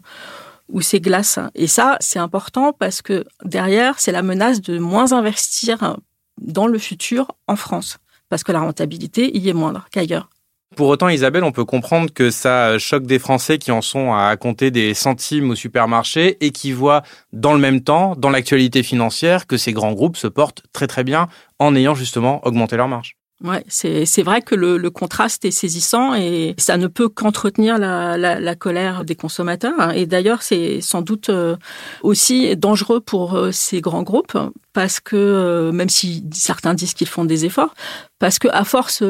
ou 0.68 0.80
ses 0.80 1.00
glaces. 1.00 1.38
Et 1.54 1.66
ça, 1.66 1.96
c'est 2.00 2.18
important 2.18 2.72
parce 2.72 3.02
que 3.02 3.24
derrière, 3.44 4.00
c'est 4.00 4.12
la 4.12 4.22
menace 4.22 4.60
de 4.60 4.78
moins 4.78 5.12
investir 5.12 5.96
dans 6.40 6.66
le 6.66 6.78
futur 6.78 7.32
en 7.46 7.56
France, 7.56 7.98
parce 8.28 8.42
que 8.42 8.52
la 8.52 8.60
rentabilité 8.60 9.36
y 9.36 9.48
est 9.48 9.52
moindre 9.52 9.86
qu'ailleurs. 9.90 10.28
Pour 10.76 10.88
autant, 10.88 11.08
Isabelle, 11.08 11.44
on 11.44 11.52
peut 11.52 11.64
comprendre 11.64 12.12
que 12.12 12.30
ça 12.30 12.78
choque 12.78 13.04
des 13.04 13.18
Français 13.18 13.58
qui 13.58 13.70
en 13.70 13.82
sont 13.82 14.14
à 14.14 14.36
compter 14.36 14.70
des 14.70 14.94
centimes 14.94 15.50
au 15.50 15.54
supermarché 15.54 16.38
et 16.40 16.50
qui 16.50 16.72
voient 16.72 17.02
dans 17.32 17.52
le 17.52 17.58
même 17.58 17.82
temps, 17.82 18.14
dans 18.16 18.30
l'actualité 18.30 18.82
financière, 18.82 19.46
que 19.46 19.56
ces 19.56 19.72
grands 19.72 19.92
groupes 19.92 20.16
se 20.16 20.28
portent 20.28 20.62
très 20.72 20.86
très 20.86 21.04
bien 21.04 21.28
en 21.58 21.74
ayant 21.74 21.94
justement 21.94 22.44
augmenté 22.46 22.76
leurs 22.76 22.88
marges. 22.88 23.16
Ouais, 23.42 23.64
c'est 23.66 24.22
vrai 24.22 24.40
que 24.40 24.54
le, 24.54 24.90
contraste 24.90 25.44
est 25.44 25.50
saisissant 25.50 26.14
et 26.14 26.54
ça 26.58 26.76
ne 26.76 26.86
peut 26.86 27.08
qu'entretenir 27.08 27.76
la, 27.76 28.54
colère 28.54 29.04
des 29.04 29.16
consommateurs. 29.16 29.92
Et 29.94 30.06
d'ailleurs, 30.06 30.42
c'est 30.42 30.80
sans 30.80 31.02
doute 31.02 31.28
euh, 31.28 31.56
aussi 32.02 32.56
dangereux 32.56 33.00
pour 33.00 33.34
euh, 33.34 33.50
ces 33.50 33.80
grands 33.80 34.04
groupes 34.04 34.38
parce 34.72 35.00
que 35.00 35.16
euh, 35.16 35.72
même 35.72 35.88
si 35.88 36.24
certains 36.32 36.74
disent 36.74 36.94
qu'ils 36.94 37.08
font 37.08 37.24
des 37.24 37.44
efforts, 37.44 37.74
parce 38.22 38.38
que 38.38 38.46
à 38.52 38.62
force 38.64 39.02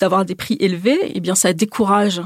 d'avoir 0.00 0.24
des 0.24 0.34
prix 0.34 0.56
élevés, 0.58 0.98
eh 1.12 1.20
bien 1.20 1.34
ça 1.34 1.52
décourage 1.52 2.22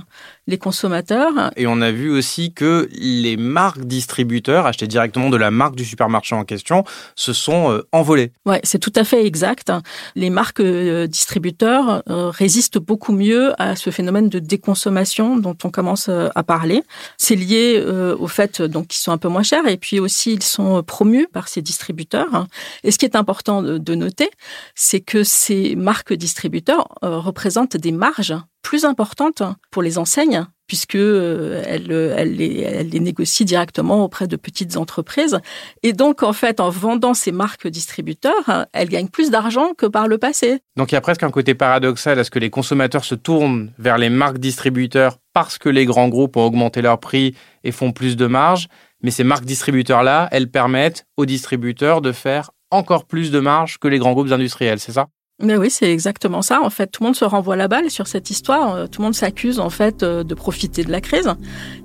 les 0.48 0.56
consommateurs. 0.56 1.50
Et 1.56 1.66
on 1.66 1.80
a 1.80 1.90
vu 1.90 2.10
aussi 2.10 2.52
que 2.52 2.88
les 2.92 3.36
marques 3.36 3.84
distributeurs, 3.84 4.64
achetées 4.66 4.86
directement 4.86 5.30
de 5.30 5.36
la 5.36 5.50
marque 5.50 5.74
du 5.76 5.84
supermarché 5.84 6.34
en 6.36 6.44
question, 6.44 6.84
se 7.16 7.32
sont 7.32 7.72
euh, 7.72 7.86
envolées. 7.92 8.32
Ouais, 8.46 8.60
c'est 8.64 8.78
tout 8.78 8.92
à 8.94 9.04
fait 9.04 9.26
exact. 9.26 9.72
Les 10.14 10.30
marques 10.30 10.60
euh, 10.60 11.06
distributeurs 11.06 12.02
euh, 12.08 12.30
résistent 12.30 12.78
beaucoup 12.78 13.12
mieux 13.12 13.52
à 13.60 13.76
ce 13.76 13.90
phénomène 13.90 14.28
de 14.28 14.38
déconsommation 14.38 15.36
dont 15.36 15.56
on 15.64 15.70
commence 15.70 16.08
à 16.08 16.42
parler. 16.44 16.82
C'est 17.18 17.34
lié 17.34 17.84
au 18.18 18.28
fait 18.28 18.62
donc 18.62 18.88
qu'ils 18.88 19.00
sont 19.00 19.12
un 19.12 19.18
peu 19.18 19.28
moins 19.28 19.42
chers 19.42 19.66
et 19.66 19.76
puis 19.76 20.00
aussi 20.00 20.32
ils 20.32 20.42
sont 20.42 20.82
promus 20.82 21.26
par 21.32 21.48
ces 21.48 21.62
distributeurs. 21.62 22.46
Et 22.84 22.90
ce 22.90 22.98
qui 22.98 23.04
est 23.04 23.16
important 23.16 23.62
de, 23.62 23.94
noter, 23.94 24.30
c'est 24.74 25.00
que 25.00 25.24
ces 25.24 25.74
marques 25.76 26.12
distributeurs 26.12 26.88
euh, 27.04 27.18
représentent 27.18 27.76
des 27.76 27.92
marges 27.92 28.36
plus 28.62 28.84
importantes 28.84 29.42
pour 29.70 29.82
les 29.82 29.98
enseignes 29.98 30.46
puisque 30.68 30.94
euh, 30.94 31.62
elles, 31.66 31.90
elles, 31.90 32.36
les, 32.36 33.00
négocient 33.00 33.46
directement 33.46 34.04
auprès 34.04 34.28
de 34.28 34.36
petites 34.36 34.76
entreprises. 34.76 35.40
Et 35.82 35.94
donc, 35.94 36.22
en 36.22 36.34
fait, 36.34 36.60
en 36.60 36.68
vendant 36.68 37.14
ces 37.14 37.32
marques 37.32 37.66
distributeurs, 37.66 38.66
elles 38.72 38.90
gagnent 38.90 39.08
plus 39.08 39.30
d'argent 39.30 39.72
que 39.76 39.86
par 39.86 40.06
le 40.06 40.18
passé. 40.18 40.60
Donc, 40.76 40.92
il 40.92 40.94
y 40.94 40.98
a 40.98 41.00
presque 41.00 41.22
un 41.22 41.30
côté 41.30 41.54
paradoxal 41.54 42.18
à 42.18 42.24
ce 42.24 42.30
que 42.30 42.38
les 42.38 42.50
consommateurs 42.50 43.04
se 43.04 43.14
tournent 43.14 43.72
vers 43.78 43.98
les 43.98 44.10
marques 44.10 44.38
distributeurs 44.38 45.16
parce 45.32 45.58
que 45.58 45.70
les 45.70 45.86
grands 45.86 46.08
groupes 46.08 46.36
ont 46.36 46.44
augmenté 46.44 46.82
leurs 46.82 47.00
prix 47.00 47.34
et 47.64 47.72
font 47.72 47.92
plus 47.92 48.16
de 48.16 48.26
marge. 48.26 48.68
Mais 49.02 49.10
ces 49.10 49.24
marques 49.24 49.46
distributeurs-là, 49.46 50.28
elles 50.32 50.50
permettent 50.50 51.06
aux 51.16 51.24
distributeurs 51.24 52.02
de 52.02 52.12
faire 52.12 52.50
encore 52.70 53.04
plus 53.04 53.30
de 53.30 53.40
marge 53.40 53.78
que 53.78 53.88
les 53.88 53.98
grands 53.98 54.12
groupes 54.12 54.32
industriels, 54.32 54.80
c'est 54.80 54.92
ça? 54.92 55.08
Mais 55.40 55.56
oui, 55.56 55.70
c'est 55.70 55.92
exactement 55.92 56.42
ça. 56.42 56.60
En 56.62 56.70
fait, 56.70 56.88
tout 56.88 57.04
le 57.04 57.08
monde 57.08 57.16
se 57.16 57.24
renvoie 57.24 57.54
la 57.54 57.68
balle 57.68 57.90
sur 57.90 58.08
cette 58.08 58.28
histoire. 58.28 58.74
Euh, 58.74 58.86
tout 58.88 59.00
le 59.00 59.04
monde 59.04 59.14
s'accuse 59.14 59.60
en 59.60 59.70
fait 59.70 60.02
euh, 60.02 60.24
de 60.24 60.34
profiter 60.34 60.82
de 60.82 60.90
la 60.90 61.00
crise. 61.00 61.32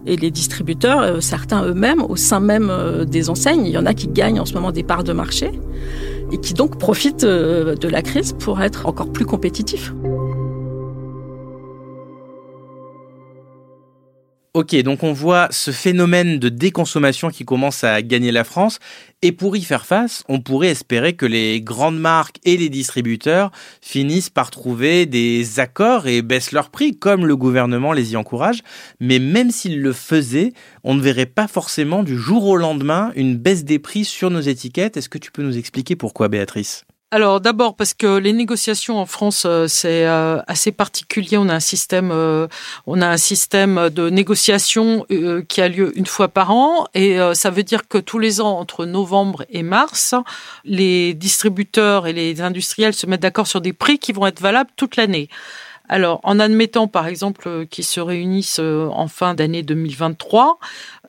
Et 0.07 0.15
les 0.15 0.31
distributeurs, 0.31 1.01
euh, 1.01 1.19
certains 1.19 1.63
eux-mêmes, 1.63 2.01
au 2.01 2.15
sein 2.15 2.39
même 2.39 2.71
des 3.05 3.29
enseignes, 3.29 3.65
il 3.67 3.71
y 3.71 3.77
en 3.77 3.85
a 3.85 3.93
qui 3.93 4.07
gagnent 4.07 4.39
en 4.39 4.45
ce 4.45 4.55
moment 4.55 4.71
des 4.71 4.83
parts 4.83 5.03
de 5.03 5.13
marché 5.13 5.51
et 6.31 6.39
qui 6.39 6.55
donc 6.55 6.79
profitent 6.79 7.25
de 7.25 7.87
la 7.87 8.01
crise 8.01 8.33
pour 8.33 8.59
être 8.61 8.87
encore 8.87 9.11
plus 9.11 9.25
compétitifs. 9.25 9.93
Ok, 14.55 14.75
donc 14.83 15.01
on 15.01 15.13
voit 15.13 15.47
ce 15.49 15.71
phénomène 15.71 16.37
de 16.37 16.47
déconsommation 16.47 17.31
qui 17.31 17.43
commence 17.43 17.83
à 17.83 18.03
gagner 18.03 18.31
la 18.31 18.43
France. 18.43 18.77
Et 19.23 19.31
pour 19.31 19.57
y 19.57 19.63
faire 19.63 19.87
face, 19.87 20.23
on 20.29 20.41
pourrait 20.41 20.67
espérer 20.67 21.13
que 21.13 21.25
les 21.25 21.59
grandes 21.59 21.97
marques 21.97 22.37
et 22.43 22.55
les 22.55 22.69
distributeurs 22.69 23.49
finissent 23.81 24.29
par 24.29 24.51
trouver 24.51 25.07
des 25.07 25.59
accords 25.59 26.05
et 26.05 26.21
baissent 26.21 26.51
leurs 26.51 26.69
prix, 26.69 26.95
comme 26.95 27.25
le 27.25 27.35
gouvernement 27.35 27.93
les 27.93 28.13
y 28.13 28.15
encourage. 28.15 28.61
Mais 28.99 29.17
même 29.17 29.49
s'ils 29.49 29.81
le 29.81 29.91
faisaient, 29.91 30.53
on 30.83 30.93
ne 30.93 31.01
verrait 31.01 31.25
pas 31.25 31.47
forcément 31.47 32.03
du 32.03 32.15
jour 32.15 32.45
au 32.45 32.55
lendemain 32.55 33.11
une 33.15 33.35
baisse 33.35 33.63
des 33.63 33.79
prix 33.79 34.05
sur 34.05 34.29
nos 34.29 34.41
étiquettes. 34.41 34.97
Est-ce 34.97 35.09
que 35.09 35.17
tu 35.17 35.31
peux 35.31 35.41
nous 35.41 35.57
expliquer 35.57 35.95
pourquoi, 35.95 36.27
Béatrice? 36.27 36.85
Alors 37.13 37.39
d'abord 37.39 37.75
parce 37.75 37.93
que 37.93 38.17
les 38.17 38.33
négociations 38.33 38.97
en 38.97 39.05
France 39.05 39.43
euh, 39.45 39.67
c'est 39.67 40.07
euh, 40.07 40.41
assez 40.47 40.71
particulier. 40.71 41.37
On 41.37 41.47
a 41.47 41.53
un 41.53 41.59
système, 41.59 42.09
euh, 42.11 42.47
on 42.87 43.03
a 43.03 43.07
un 43.07 43.17
système 43.17 43.91
de 43.91 44.09
négociation 44.09 45.05
qui 45.47 45.61
a 45.61 45.67
lieu 45.67 45.95
une 45.95 46.07
fois 46.07 46.27
par 46.27 46.49
an 46.49 46.87
et 46.95 47.19
ça 47.33 47.51
veut 47.51 47.61
dire 47.61 47.87
que 47.87 47.99
tous 47.99 48.17
les 48.17 48.41
ans 48.41 48.57
entre 48.57 48.85
novembre 48.85 49.45
et 49.51 49.61
mars, 49.61 50.15
les 50.65 51.13
distributeurs 51.13 52.07
et 52.07 52.13
les 52.13 52.41
industriels 52.41 52.95
se 52.95 53.05
mettent 53.05 53.21
d'accord 53.21 53.45
sur 53.45 53.61
des 53.61 53.73
prix 53.73 53.99
qui 53.99 54.11
vont 54.11 54.25
être 54.25 54.41
valables 54.41 54.71
toute 54.75 54.95
l'année. 54.95 55.29
Alors, 55.89 56.19
en 56.23 56.39
admettant 56.39 56.87
par 56.87 57.07
exemple 57.07 57.67
qu'ils 57.67 57.85
se 57.85 57.99
réunissent 57.99 58.59
en 58.59 59.07
fin 59.07 59.35
d'année 59.35 59.61
2023, 59.61 60.57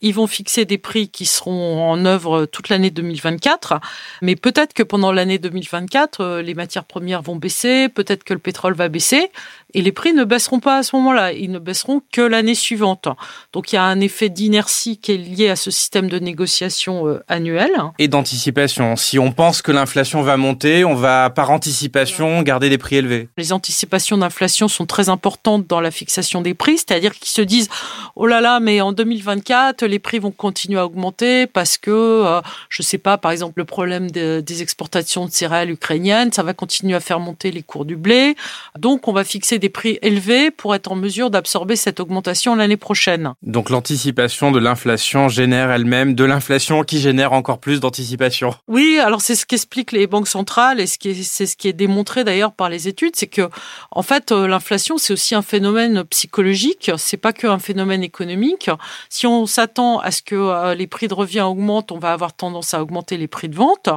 ils 0.04 0.12
vont 0.12 0.26
fixer 0.26 0.66
des 0.66 0.76
prix 0.76 1.08
qui 1.08 1.24
seront 1.24 1.90
en 1.90 2.04
œuvre 2.04 2.44
toute 2.44 2.68
l'année 2.68 2.90
2024, 2.90 3.80
mais 4.20 4.36
peut-être 4.36 4.74
que 4.74 4.82
pendant 4.82 5.12
l'année 5.12 5.38
2024, 5.38 6.20
euh, 6.20 6.42
les 6.42 6.52
matières 6.52 6.84
premières 6.84 7.22
vont 7.22 7.36
baisser, 7.36 7.88
peut-être 7.88 8.22
que 8.22 8.34
le 8.34 8.38
pétrole 8.38 8.74
va 8.74 8.90
baisser, 8.90 9.30
et 9.72 9.80
les 9.80 9.92
prix 9.92 10.12
ne 10.12 10.24
baisseront 10.24 10.60
pas 10.60 10.76
à 10.76 10.82
ce 10.82 10.94
moment-là, 10.96 11.32
ils 11.32 11.50
ne 11.50 11.58
baisseront 11.58 12.02
que 12.12 12.20
l'année 12.20 12.54
suivante. 12.54 13.08
Donc 13.54 13.72
il 13.72 13.76
y 13.76 13.78
a 13.78 13.82
un 13.82 13.98
effet 14.00 14.28
d'inertie 14.28 14.98
qui 14.98 15.12
est 15.12 15.16
lié 15.16 15.48
à 15.48 15.56
ce 15.56 15.70
système 15.70 16.10
de 16.10 16.18
négociation 16.18 17.08
euh, 17.08 17.24
annuel. 17.26 17.70
Et 17.98 18.06
d'anticipation. 18.06 18.96
Si 18.96 19.18
on 19.18 19.32
pense 19.32 19.62
que 19.62 19.72
l'inflation 19.72 20.20
va 20.20 20.36
monter, 20.36 20.84
on 20.84 20.94
va 20.94 21.30
par 21.30 21.50
anticipation 21.50 22.42
garder 22.42 22.68
des 22.68 22.78
prix 22.78 22.96
élevés. 22.96 23.28
Les 23.38 23.54
anticipations 23.54 24.18
d'inflation 24.18 24.68
sont 24.68 24.84
très 24.84 25.08
importantes 25.08 25.66
dans 25.66 25.80
la 25.80 25.90
fixation 25.90 26.42
des 26.42 26.52
prix, 26.52 26.76
c'est-à-dire 26.76 27.14
qu'ils 27.14 27.28
se 27.28 27.40
disent 27.42 27.70
oh 28.16 28.26
là 28.26 28.42
là, 28.42 28.60
mais 28.60 28.82
en 28.82 28.92
2024 28.92 29.93
les 29.94 30.00
prix 30.00 30.18
vont 30.18 30.32
continuer 30.32 30.80
à 30.80 30.86
augmenter 30.86 31.46
parce 31.46 31.78
que 31.78 31.90
euh, 31.92 32.40
je 32.68 32.82
sais 32.82 32.98
pas, 32.98 33.16
par 33.16 33.30
exemple 33.30 33.54
le 33.56 33.64
problème 33.64 34.10
des 34.10 34.62
exportations 34.62 35.24
de 35.26 35.30
céréales 35.30 35.70
ukrainiennes, 35.70 36.32
ça 36.32 36.42
va 36.42 36.52
continuer 36.52 36.96
à 36.96 37.00
faire 37.00 37.20
monter 37.20 37.52
les 37.52 37.62
cours 37.62 37.84
du 37.84 37.96
blé. 37.96 38.34
Donc 38.76 39.06
on 39.06 39.12
va 39.12 39.22
fixer 39.22 39.60
des 39.60 39.68
prix 39.68 40.00
élevés 40.02 40.50
pour 40.50 40.74
être 40.74 40.90
en 40.90 40.96
mesure 40.96 41.30
d'absorber 41.30 41.76
cette 41.76 42.00
augmentation 42.00 42.56
l'année 42.56 42.76
prochaine. 42.76 43.34
Donc 43.42 43.70
l'anticipation 43.70 44.50
de 44.50 44.58
l'inflation 44.58 45.28
génère 45.28 45.70
elle-même 45.70 46.14
de 46.14 46.24
l'inflation 46.24 46.82
qui 46.82 46.98
génère 46.98 47.32
encore 47.32 47.58
plus 47.58 47.78
d'anticipation. 47.78 48.52
Oui, 48.66 48.98
alors 48.98 49.20
c'est 49.20 49.36
ce 49.36 49.46
qu'expliquent 49.46 49.92
les 49.92 50.08
banques 50.08 50.28
centrales 50.28 50.80
et 50.80 50.86
c'est 50.88 51.46
ce 51.46 51.56
qui 51.56 51.68
est 51.68 51.72
démontré 51.72 52.24
d'ailleurs 52.24 52.52
par 52.52 52.68
les 52.68 52.88
études, 52.88 53.14
c'est 53.14 53.28
que 53.28 53.48
en 53.92 54.02
fait 54.02 54.32
euh, 54.32 54.48
l'inflation 54.48 54.98
c'est 54.98 55.12
aussi 55.12 55.36
un 55.36 55.42
phénomène 55.42 56.02
psychologique, 56.04 56.90
c'est 56.96 57.16
pas 57.16 57.32
qu'un 57.32 57.60
phénomène 57.60 58.02
économique. 58.02 58.70
Si 59.08 59.28
on 59.28 59.46
s'attend 59.46 59.83
à 60.00 60.10
ce 60.10 60.22
que 60.22 60.34
euh, 60.34 60.74
les 60.74 60.86
prix 60.86 61.08
de 61.08 61.14
revient 61.14 61.40
augmentent, 61.40 61.92
on 61.92 61.98
va 61.98 62.12
avoir 62.12 62.32
tendance 62.32 62.74
à 62.74 62.82
augmenter 62.82 63.16
les 63.16 63.28
prix 63.28 63.48
de 63.48 63.54
vente 63.54 63.88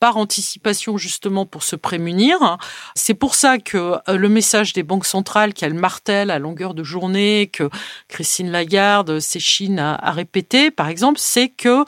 par 0.00 0.16
anticipation 0.16 0.96
justement 0.96 1.46
pour 1.46 1.62
se 1.62 1.76
prémunir. 1.76 2.58
C'est 2.94 3.14
pour 3.14 3.34
ça 3.34 3.58
que 3.58 3.94
euh, 4.08 4.16
le 4.16 4.28
message 4.28 4.72
des 4.72 4.82
banques 4.82 5.06
centrales 5.06 5.54
qu'elles 5.54 5.74
martèlent 5.74 6.30
à 6.30 6.38
longueur 6.38 6.74
de 6.74 6.82
journée, 6.82 7.50
que 7.52 7.68
Christine 8.08 8.50
Lagarde 8.50 9.20
s'échine 9.20 9.78
à, 9.78 9.94
à 9.94 10.10
répéter, 10.12 10.70
par 10.70 10.88
exemple, 10.88 11.18
c'est 11.20 11.48
que 11.48 11.84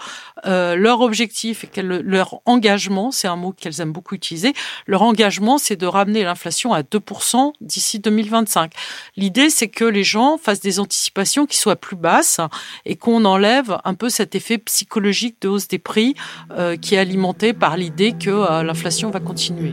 euh, 0.47 0.77
leur 0.77 1.01
objectif 1.01 1.65
et 1.65 1.83
leur 1.83 2.41
engagement, 2.45 3.11
c'est 3.11 3.29
un 3.29 3.37
mot 3.37 3.53
qu'elles 3.53 3.81
aiment 3.81 3.93
beaucoup 3.93 4.15
utiliser, 4.15 4.53
leur 4.87 5.03
engagement, 5.03 5.59
c'est 5.59 5.77
de 5.77 5.87
ramener 5.87 6.25
l'inflation 6.25 6.73
à 6.73 6.83
2% 6.83 7.53
d'ici 7.61 7.99
2025. 7.99 8.73
L'idée, 9.17 9.51
c'est 9.51 9.69
que 9.69 9.85
les 9.85 10.05
gens 10.05 10.39
fassent 10.39 10.61
des 10.61 10.81
anticipations 10.81 11.47
qui 11.47 11.57
soient 11.57 11.77
plus 11.77 11.97
basses 11.97 12.41
et 12.85 12.97
qu'on 12.97 13.25
enlève 13.29 13.79
un 13.85 13.95
peu 13.95 14.09
cet 14.09 14.35
effet 14.35 14.59
psychologique 14.59 15.37
de 15.41 15.49
hausse 15.49 15.69
des 15.69 15.79
prix 15.79 16.15
euh, 16.51 16.77
qui 16.77 16.95
est 16.95 16.99
alimenté 16.99 17.53
par 17.53 17.77
l'idée 17.77 18.13
que 18.13 18.31
euh, 18.31 18.63
l'inflation 18.63 19.11
va 19.11 19.21
continuer. 19.21 19.73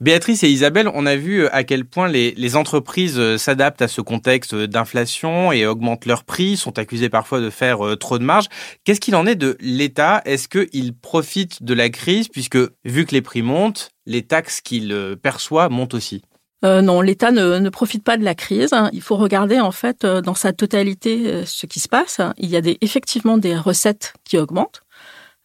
Béatrice 0.00 0.44
et 0.44 0.48
Isabelle, 0.48 0.88
on 0.94 1.06
a 1.06 1.16
vu 1.16 1.40
euh, 1.40 1.48
à 1.52 1.64
quel 1.64 1.84
point 1.84 2.06
les, 2.06 2.56
entreprises 2.56 3.36
s'adaptent 3.36 3.82
à 3.82 3.88
ce 3.88 4.00
contexte 4.00 4.54
d'inflation 4.54 5.50
et 5.50 5.66
augmentent 5.66 6.06
leurs 6.06 6.24
prix, 6.24 6.56
sont 6.56 6.78
accusées 6.78 7.08
parfois 7.08 7.40
de 7.40 7.50
faire 7.50 7.98
trop 7.98 8.18
de 8.18 8.24
marge. 8.24 8.46
Qu'est-ce 8.84 9.00
qu'il 9.00 9.16
en 9.16 9.26
est 9.26 9.34
de 9.34 9.56
l'État? 9.60 10.22
Est-ce 10.24 10.48
qu'il 10.48 10.94
profite 10.94 11.62
de 11.64 11.74
la 11.74 11.88
crise? 11.90 12.28
Puisque, 12.28 12.58
vu 12.84 13.06
que 13.06 13.14
les 13.14 13.22
prix 13.22 13.42
montent, 13.42 13.90
les 14.06 14.22
taxes 14.22 14.60
qu'il 14.60 15.16
perçoit 15.20 15.68
montent 15.68 15.94
aussi 15.94 16.22
non, 16.62 17.00
l'État 17.00 17.30
ne, 17.30 17.68
profite 17.68 18.02
pas 18.02 18.16
de 18.16 18.24
la 18.24 18.34
crise. 18.34 18.74
Il 18.92 19.02
faut 19.02 19.16
regarder 19.16 19.60
en 19.60 19.72
fait 19.72 20.04
dans 20.04 20.34
sa 20.34 20.52
totalité 20.52 21.44
ce 21.46 21.66
qui 21.66 21.80
se 21.80 21.88
passe. 21.88 22.20
Il 22.36 22.48
y 22.50 22.56
a 22.56 22.60
des, 22.60 22.78
effectivement 22.80 23.38
des 23.38 23.56
recettes 23.56 24.14
qui 24.24 24.38
augmentent. 24.38 24.82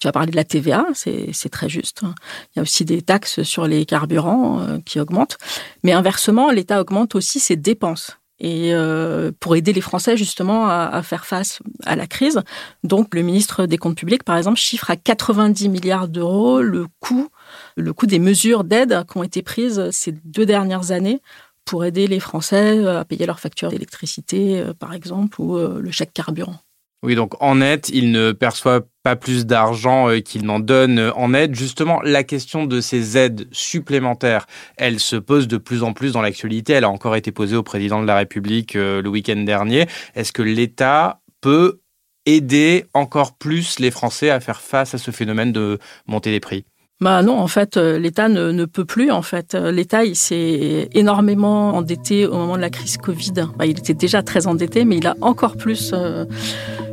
Tu 0.04 0.10
as 0.10 0.12
parlé 0.12 0.32
de 0.32 0.36
la 0.36 0.44
TVA, 0.44 0.86
c'est 0.94 1.50
très 1.50 1.70
juste. 1.70 2.02
Il 2.04 2.58
y 2.58 2.60
a 2.60 2.62
aussi 2.62 2.84
des 2.84 3.02
taxes 3.02 3.44
sur 3.44 3.68
les 3.68 3.86
carburants 3.86 4.60
euh, 4.60 4.80
qui 4.86 5.00
augmentent. 5.00 5.38
Mais 5.84 5.94
inversement, 5.94 6.52
l'État 6.52 6.82
augmente 6.82 7.16
aussi 7.16 7.40
ses 7.40 7.56
dépenses. 7.56 8.18
Et 8.38 8.74
euh, 8.74 9.32
pour 9.40 9.56
aider 9.56 9.72
les 9.72 9.80
Français 9.80 10.18
justement 10.18 10.68
à, 10.68 11.02
faire 11.04 11.26
face 11.26 11.60
à 11.86 11.96
la 11.96 12.06
crise. 12.06 12.42
Donc 12.84 13.16
le 13.16 13.22
ministre 13.22 13.66
des 13.66 13.78
Comptes 13.78 13.96
publics, 13.96 14.24
par 14.24 14.36
exemple, 14.36 14.60
chiffre 14.60 14.92
à 14.92 14.98
90 14.98 15.70
milliards 15.70 16.10
d'euros 16.10 16.62
le 16.62 16.88
coût, 17.00 17.30
le 17.76 17.94
coût 17.94 18.06
des 18.06 18.20
mesures 18.20 18.64
d'aide 18.64 19.04
qui 19.10 19.18
ont 19.18 19.24
été 19.24 19.42
prises 19.42 19.90
ces 19.92 20.12
deux 20.24 20.46
dernières 20.46 20.92
années 20.92 21.22
pour 21.66 21.86
aider 21.86 22.08
les 22.08 22.20
Français 22.20 22.86
à 22.86 23.06
payer 23.06 23.26
leurs 23.26 23.40
factures 23.40 23.70
d'électricité, 23.70 24.60
euh, 24.60 24.74
par 24.74 24.94
exemple, 24.94 25.40
ou 25.42 25.58
le 25.58 25.92
chèque 25.92 26.14
carburant. 26.14 26.60
Oui, 27.04 27.16
donc 27.16 27.34
en 27.42 27.56
net, 27.56 27.90
il 27.94 28.12
ne 28.12 28.32
perçoit 28.32 28.88
pas 29.04 29.18
plus 29.18 29.46
d'argent 29.46 30.10
euh, 30.10 30.20
qu'il 30.22 30.46
n'en 30.46 30.62
donne 30.62 31.00
euh, 31.00 31.14
en 31.16 31.34
aide. 31.34 31.54
Justement, 31.54 32.02
la 32.02 32.24
question 32.24 32.66
de 32.66 32.80
ces 32.80 33.18
aides 33.18 33.46
supplémentaires, 33.52 34.48
elle 34.78 35.02
se 35.02 35.18
pose 35.18 35.50
de 35.50 35.58
plus 35.58 35.84
en 35.84 35.92
plus 35.92 36.14
dans 36.14 36.22
l'actualité. 36.22 36.72
Elle 36.72 36.86
a 36.86 36.90
encore 36.90 37.18
été 37.18 37.34
posée 37.34 37.58
au 37.58 37.64
président 37.64 38.02
de 38.02 38.08
la 38.08 38.16
République 38.16 38.78
euh, 38.78 39.02
le 39.02 39.10
week-end 39.10 39.36
dernier. 39.36 39.86
Est-ce 40.16 40.32
que 40.32 40.42
l'État 40.42 41.20
peut 41.42 41.82
aider 42.26 42.86
encore 42.94 43.38
plus 43.38 43.80
les 43.80 43.92
Français 43.92 44.30
à 44.30 44.40
faire 44.40 44.62
face 44.62 44.94
à 44.94 44.98
ce 44.98 45.12
phénomène 45.12 45.52
de 45.52 45.80
montée 46.08 46.32
des 46.32 46.40
prix? 46.40 46.64
Bah 47.04 47.22
non, 47.22 47.38
en 47.38 47.48
fait, 47.48 47.76
euh, 47.76 48.00
l'État 48.00 48.30
ne, 48.30 48.64
peut 48.64 48.86
plus. 48.86 49.12
En 49.12 49.22
fait, 49.22 49.56
l'État 49.56 50.06
il 50.06 50.16
s'est 50.16 50.88
énormément 50.94 51.76
endetté 51.76 52.26
au 52.26 52.36
moment 52.36 52.56
de 52.56 52.62
la 52.62 52.70
crise 52.70 52.96
Covid. 52.96 53.34
Bah, 53.58 53.66
il 53.66 53.78
était 53.78 53.94
déjà 53.94 54.24
très 54.24 54.48
endetté, 54.48 54.86
mais 54.86 54.96
il 54.96 55.08
a 55.08 55.16
encore 55.20 55.58
plus 55.58 55.92
euh, 55.94 56.24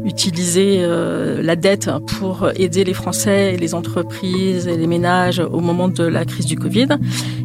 utilisé 0.04 0.78
euh, 0.80 1.42
la 1.42 1.56
dette 1.56 1.90
pour 2.18 2.50
aider 2.54 2.84
les 2.84 2.94
Français, 2.94 3.56
les 3.56 3.74
entreprises 3.74 4.66
et 4.66 4.76
les 4.76 4.86
ménages 4.86 5.40
au 5.40 5.60
moment 5.60 5.88
de 5.88 6.04
la 6.04 6.24
crise 6.24 6.46
du 6.46 6.56
Covid. 6.56 6.88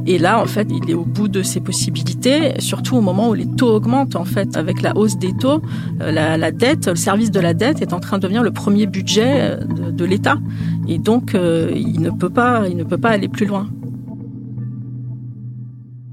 Et 0.05 0.17
là, 0.17 0.39
en 0.41 0.45
fait, 0.45 0.67
il 0.69 0.89
est 0.89 0.93
au 0.93 1.05
bout 1.05 1.27
de 1.27 1.43
ses 1.43 1.59
possibilités, 1.59 2.53
surtout 2.59 2.95
au 2.95 3.01
moment 3.01 3.29
où 3.29 3.33
les 3.33 3.47
taux 3.47 3.69
augmentent. 3.69 4.15
En 4.15 4.25
fait, 4.25 4.55
avec 4.55 4.81
la 4.81 4.95
hausse 4.95 5.17
des 5.17 5.33
taux, 5.33 5.61
la, 5.99 6.37
la, 6.37 6.51
dette, 6.51 6.87
le 6.87 6.95
service 6.95 7.31
de 7.31 7.39
la 7.39 7.53
dette 7.53 7.81
est 7.81 7.93
en 7.93 7.99
train 7.99 8.17
de 8.17 8.23
devenir 8.23 8.43
le 8.43 8.51
premier 8.51 8.85
budget 8.85 9.57
de, 9.57 9.91
de 9.91 10.05
l'État. 10.05 10.37
Et 10.87 10.97
donc, 10.97 11.33
il 11.33 11.99
ne 12.01 12.09
peut 12.11 12.29
pas 12.29 12.67
il 12.67 12.77
ne 12.77 12.83
peut 12.83 12.97
pas 12.97 13.09
aller 13.09 13.27
plus 13.27 13.45
loin. 13.45 13.67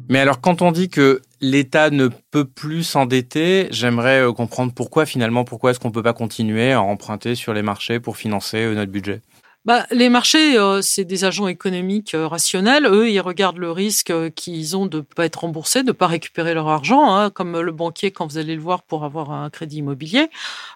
Mais 0.08 0.18
alors, 0.18 0.40
quand 0.40 0.62
on 0.62 0.72
dit 0.72 0.88
que 0.88 1.22
l'État 1.42 1.90
ne 1.90 2.08
peut 2.30 2.46
plus 2.46 2.84
s'endetter, 2.84 3.68
j'aimerais 3.70 4.20
euh, 4.22 4.32
comprendre 4.32 4.72
pourquoi 4.72 5.04
finalement, 5.04 5.44
pourquoi 5.44 5.72
est-ce 5.72 5.80
qu'on 5.80 5.88
ne 5.88 5.92
peut 5.92 6.02
pas 6.02 6.14
continuer 6.14 6.72
à 6.72 6.80
emprunter 6.80 7.34
sur 7.34 7.52
les 7.52 7.62
marchés 7.62 8.00
pour 8.00 8.16
financer 8.16 8.58
euh, 8.58 8.74
notre 8.74 8.92
budget? 8.92 9.20
Bah, 9.64 9.86
les 9.92 10.08
marchés, 10.08 10.58
euh, 10.58 10.82
c'est 10.82 11.04
des 11.04 11.24
agents 11.24 11.46
économiques 11.46 12.14
euh, 12.14 12.26
rationnels. 12.26 12.84
Eux, 12.84 13.08
ils 13.08 13.20
regardent 13.20 13.58
le 13.58 13.70
risque 13.70 14.10
euh, 14.10 14.28
qu'ils 14.28 14.76
ont 14.76 14.86
de 14.86 15.00
pas 15.00 15.24
être 15.24 15.36
remboursés, 15.36 15.84
de 15.84 15.92
pas 15.92 16.08
récupérer 16.08 16.52
leur 16.52 16.66
argent, 16.66 17.14
hein, 17.14 17.30
comme 17.30 17.60
le 17.60 17.70
banquier 17.70 18.10
quand 18.10 18.26
vous 18.26 18.38
allez 18.38 18.56
le 18.56 18.60
voir 18.60 18.82
pour 18.82 19.04
avoir 19.04 19.30
un 19.30 19.50
crédit 19.50 19.76
immobilier. 19.76 20.30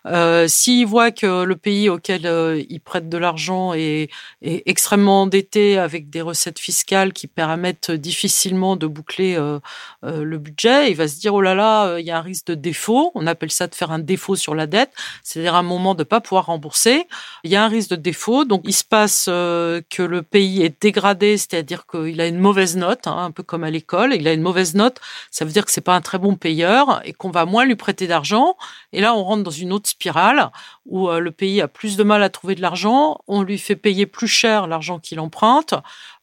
Euh, 0.06 0.46
S'ils 0.46 0.86
voient 0.86 1.10
que 1.10 1.42
le 1.42 1.56
pays 1.56 1.88
auquel 1.88 2.26
ils 2.70 2.78
prêtent 2.78 3.08
de 3.08 3.18
l'argent 3.18 3.72
est, 3.74 4.08
est, 4.42 4.62
extrêmement 4.66 5.22
endetté 5.22 5.78
avec 5.78 6.08
des 6.08 6.20
recettes 6.20 6.60
fiscales 6.60 7.12
qui 7.12 7.26
permettent 7.26 7.90
difficilement 7.90 8.76
de 8.76 8.86
boucler 8.86 9.34
euh, 9.36 9.58
le 10.02 10.38
budget, 10.38 10.92
il 10.92 10.94
va 10.94 11.08
se 11.08 11.18
dire 11.18 11.34
oh 11.34 11.40
là 11.40 11.56
là, 11.56 11.98
il 11.98 12.06
y 12.06 12.12
a 12.12 12.18
un 12.18 12.22
risque 12.22 12.46
de 12.46 12.54
défaut. 12.54 13.10
On 13.16 13.26
appelle 13.26 13.50
ça 13.50 13.66
de 13.66 13.74
faire 13.74 13.90
un 13.90 13.98
défaut 13.98 14.36
sur 14.36 14.54
la 14.54 14.68
dette, 14.68 14.92
c'est-à-dire 15.24 15.56
un 15.56 15.64
moment 15.64 15.96
de 15.96 16.04
pas 16.04 16.20
pouvoir 16.20 16.46
rembourser. 16.46 17.08
Il 17.42 17.50
y 17.50 17.56
a 17.56 17.64
un 17.64 17.68
risque 17.68 17.90
de 17.90 17.96
défaut, 17.96 18.44
donc 18.44 18.62
se 18.76 18.84
passe 18.84 19.26
euh, 19.28 19.80
que 19.90 20.02
le 20.02 20.22
pays 20.22 20.62
est 20.62 20.80
dégradé, 20.80 21.36
c'est-à-dire 21.36 21.86
qu'il 21.86 22.20
a 22.20 22.26
une 22.26 22.38
mauvaise 22.38 22.76
note, 22.76 23.06
hein, 23.06 23.16
un 23.16 23.30
peu 23.30 23.42
comme 23.42 23.64
à 23.64 23.70
l'école. 23.70 24.14
Il 24.14 24.28
a 24.28 24.32
une 24.32 24.42
mauvaise 24.42 24.74
note, 24.74 25.00
ça 25.30 25.44
veut 25.44 25.50
dire 25.50 25.64
que 25.64 25.72
c'est 25.72 25.80
pas 25.80 25.96
un 25.96 26.00
très 26.00 26.18
bon 26.18 26.36
payeur 26.36 27.00
et 27.04 27.12
qu'on 27.12 27.30
va 27.30 27.44
moins 27.44 27.64
lui 27.64 27.76
prêter 27.76 28.06
d'argent. 28.06 28.56
Et 28.92 29.00
là, 29.00 29.14
on 29.14 29.24
rentre 29.24 29.42
dans 29.42 29.50
une 29.50 29.72
autre 29.72 29.88
spirale 29.88 30.50
où 30.84 31.08
euh, 31.08 31.18
le 31.18 31.32
pays 31.32 31.60
a 31.60 31.68
plus 31.68 31.96
de 31.96 32.02
mal 32.04 32.22
à 32.22 32.28
trouver 32.28 32.54
de 32.54 32.62
l'argent, 32.62 33.18
on 33.26 33.42
lui 33.42 33.58
fait 33.58 33.76
payer 33.76 34.06
plus 34.06 34.28
cher 34.28 34.66
l'argent 34.66 34.98
qu'il 34.98 35.18
emprunte, 35.18 35.74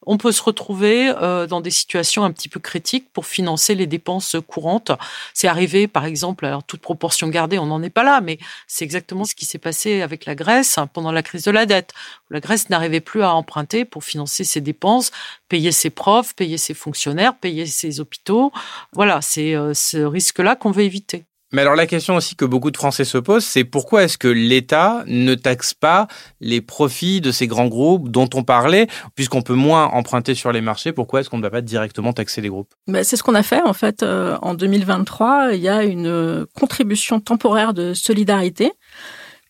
on 0.06 0.16
peut 0.16 0.32
se 0.32 0.42
retrouver 0.42 1.08
euh, 1.08 1.46
dans 1.46 1.60
des 1.60 1.70
situations 1.70 2.24
un 2.24 2.32
petit 2.32 2.48
peu 2.48 2.60
critiques 2.60 3.12
pour 3.12 3.26
financer 3.26 3.74
les 3.74 3.86
dépenses 3.86 4.36
courantes. 4.46 4.92
C'est 5.32 5.48
arrivé, 5.48 5.88
par 5.88 6.04
exemple, 6.04 6.46
alors 6.46 6.64
toute 6.64 6.80
proportion 6.80 7.28
gardée, 7.28 7.58
on 7.58 7.66
n'en 7.66 7.82
est 7.82 7.90
pas 7.90 8.04
là, 8.04 8.20
mais 8.20 8.38
c'est 8.66 8.84
exactement 8.84 9.24
ce 9.24 9.34
qui 9.34 9.44
s'est 9.44 9.58
passé 9.58 10.02
avec 10.02 10.26
la 10.26 10.34
Grèce 10.34 10.78
pendant 10.92 11.12
la 11.12 11.22
crise 11.22 11.44
de 11.44 11.50
la 11.50 11.66
dette. 11.66 11.92
La 12.30 12.40
Grèce 12.44 12.68
n'arrivait 12.68 13.00
plus 13.00 13.22
à 13.22 13.32
emprunter 13.32 13.86
pour 13.86 14.04
financer 14.04 14.44
ses 14.44 14.60
dépenses, 14.60 15.10
payer 15.48 15.72
ses 15.72 15.88
profs, 15.88 16.36
payer 16.36 16.58
ses 16.58 16.74
fonctionnaires, 16.74 17.34
payer 17.38 17.64
ses 17.64 18.00
hôpitaux. 18.00 18.52
Voilà, 18.92 19.22
c'est 19.22 19.56
euh, 19.56 19.72
ce 19.72 19.96
risque-là 19.96 20.54
qu'on 20.54 20.70
veut 20.70 20.82
éviter. 20.82 21.24
Mais 21.52 21.62
alors 21.62 21.74
la 21.74 21.86
question 21.86 22.16
aussi 22.16 22.36
que 22.36 22.44
beaucoup 22.44 22.70
de 22.70 22.76
Français 22.76 23.04
se 23.04 23.16
posent, 23.16 23.44
c'est 23.44 23.64
pourquoi 23.64 24.02
est-ce 24.02 24.18
que 24.18 24.28
l'État 24.28 25.04
ne 25.06 25.34
taxe 25.34 25.72
pas 25.72 26.06
les 26.40 26.60
profits 26.60 27.22
de 27.22 27.30
ces 27.30 27.46
grands 27.46 27.68
groupes 27.68 28.10
dont 28.10 28.28
on 28.34 28.42
parlait, 28.42 28.88
puisqu'on 29.14 29.40
peut 29.40 29.54
moins 29.54 29.86
emprunter 29.86 30.34
sur 30.34 30.52
les 30.52 30.60
marchés, 30.60 30.92
pourquoi 30.92 31.20
est-ce 31.20 31.30
qu'on 31.30 31.38
ne 31.38 31.42
va 31.42 31.50
pas 31.50 31.62
directement 31.62 32.12
taxer 32.12 32.42
les 32.42 32.48
groupes? 32.50 32.74
Ben, 32.88 33.04
C'est 33.04 33.16
ce 33.16 33.22
qu'on 33.22 33.36
a 33.36 33.42
fait 33.42 33.62
en 33.62 33.72
fait 33.72 34.02
euh, 34.02 34.36
en 34.42 34.52
2023. 34.52 35.54
Il 35.54 35.60
y 35.60 35.68
a 35.68 35.84
une 35.84 36.44
contribution 36.58 37.20
temporaire 37.20 37.72
de 37.72 37.94
solidarité 37.94 38.72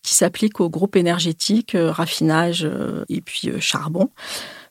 qui 0.04 0.14
s'applique 0.14 0.60
aux 0.60 0.70
groupes 0.70 0.94
énergétiques, 0.94 1.74
euh, 1.74 1.90
raffinage 1.90 2.64
euh, 2.64 3.04
et 3.08 3.20
puis 3.20 3.50
charbon. 3.58 4.10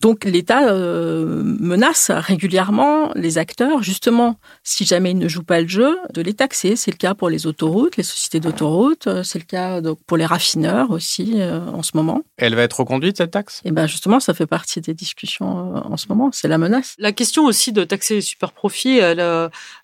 Donc 0.04 0.26
l'État 0.26 0.68
euh, 0.68 1.42
menace 1.44 2.12
régulièrement 2.12 3.12
les 3.16 3.38
acteurs, 3.38 3.82
justement, 3.82 4.36
si 4.62 4.84
jamais 4.84 5.12
ils 5.12 5.18
ne 5.18 5.30
jouent 5.30 5.46
pas 5.46 5.62
le 5.62 5.68
jeu, 5.70 5.98
de 6.14 6.22
les 6.22 6.34
taxer. 6.34 6.76
C'est 6.76 6.92
le 6.92 6.98
cas 6.98 7.14
pour 7.14 7.30
les 7.30 7.48
autoroutes, 7.48 7.96
les 7.96 8.04
sociétés 8.04 8.42
d'autoroutes, 8.42 9.08
euh, 9.08 9.24
c'est 9.24 9.40
le 9.40 9.46
cas 9.46 9.80
donc, 9.80 10.00
pour 10.06 10.18
les 10.18 10.26
raffineurs 10.26 10.92
aussi 10.92 11.36
euh, 11.36 11.66
en 11.68 11.84
ce 11.84 11.92
moment. 11.94 12.22
Elle 12.36 12.54
va 12.54 12.64
être 12.64 12.82
reconduite, 12.82 13.16
cette 13.16 13.32
taxe? 13.32 13.62
Et 13.64 13.70
eh 13.70 13.72
bien 13.72 13.88
justement, 13.88 14.20
ça 14.20 14.34
fait 14.34 14.46
partie 14.46 14.82
des 14.82 14.94
discussions 14.94 15.48
en 15.48 15.96
ce 15.96 16.08
moment, 16.10 16.32
c'est 16.34 16.50
la 16.50 16.58
menace. 16.58 16.96
La 16.98 17.14
question 17.14 17.46
aussi 17.46 17.72
de 17.72 17.86
taxer 17.86 18.16
les 18.16 18.22
super 18.22 18.52
profits, 18.52 18.98
elle, 18.98 19.24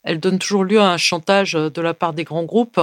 elle 0.03 0.19
donne 0.19 0.37
toujours 0.37 0.65
lieu 0.65 0.81
à 0.81 0.91
un 0.91 0.97
chantage 0.97 1.53
de 1.53 1.81
la 1.81 1.93
part 1.93 2.11
des 2.11 2.25
grands 2.25 2.43
groupes 2.43 2.81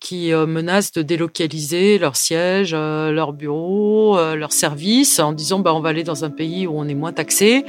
qui 0.00 0.32
euh, 0.32 0.46
menacent 0.46 0.92
de 0.92 1.02
délocaliser 1.02 1.98
leur 1.98 2.16
siège, 2.16 2.72
euh, 2.74 3.10
leur 3.10 3.32
bureau, 3.32 4.18
euh, 4.18 4.36
leurs 4.36 4.52
services, 4.52 5.18
en 5.18 5.32
disant 5.32 5.58
bah, 5.58 5.74
on 5.74 5.80
va 5.80 5.90
aller 5.90 6.04
dans 6.04 6.24
un 6.24 6.30
pays 6.30 6.66
où 6.66 6.72
on 6.76 6.86
est 6.88 6.94
moins 6.94 7.12
taxé. 7.12 7.64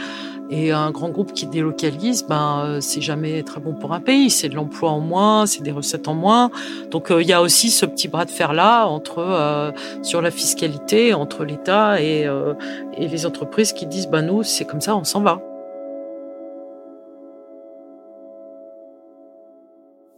Et 0.50 0.72
un 0.72 0.92
grand 0.92 1.10
groupe 1.10 1.34
qui 1.34 1.46
délocalise, 1.46 2.26
ben 2.26 2.78
c'est 2.80 3.02
jamais 3.02 3.44
très 3.44 3.60
bon 3.60 3.74
pour 3.74 3.92
un 3.92 4.00
pays. 4.00 4.30
C'est 4.30 4.48
de 4.48 4.56
l'emploi 4.56 4.92
en 4.92 5.02
moins, 5.02 5.46
c'est 5.46 5.62
des 5.62 5.74
recettes 5.74 6.08
en 6.08 6.14
moins. 6.14 6.52
Donc 6.90 7.12
il 7.12 7.28
y 7.28 7.34
a 7.34 7.42
aussi 7.42 7.70
ce 7.70 7.86
petit 7.86 8.08
bras 8.08 8.24
de 8.24 8.32
fer 8.32 8.54
là 8.54 8.86
entre 8.86 9.74
sur 10.04 10.22
la 10.22 10.32
fiscalité 10.32 11.14
entre 11.14 11.44
l'État 11.44 12.02
et, 12.02 12.30
et 12.98 13.08
les 13.10 13.26
entreprises 13.26 13.74
qui 13.74 13.88
disent 13.88 14.08
ben 14.08 14.22
nous 14.22 14.44
c'est 14.44 14.64
comme 14.64 14.80
ça, 14.80 14.96
on 14.96 15.04
s'en 15.04 15.20
va. 15.20 15.47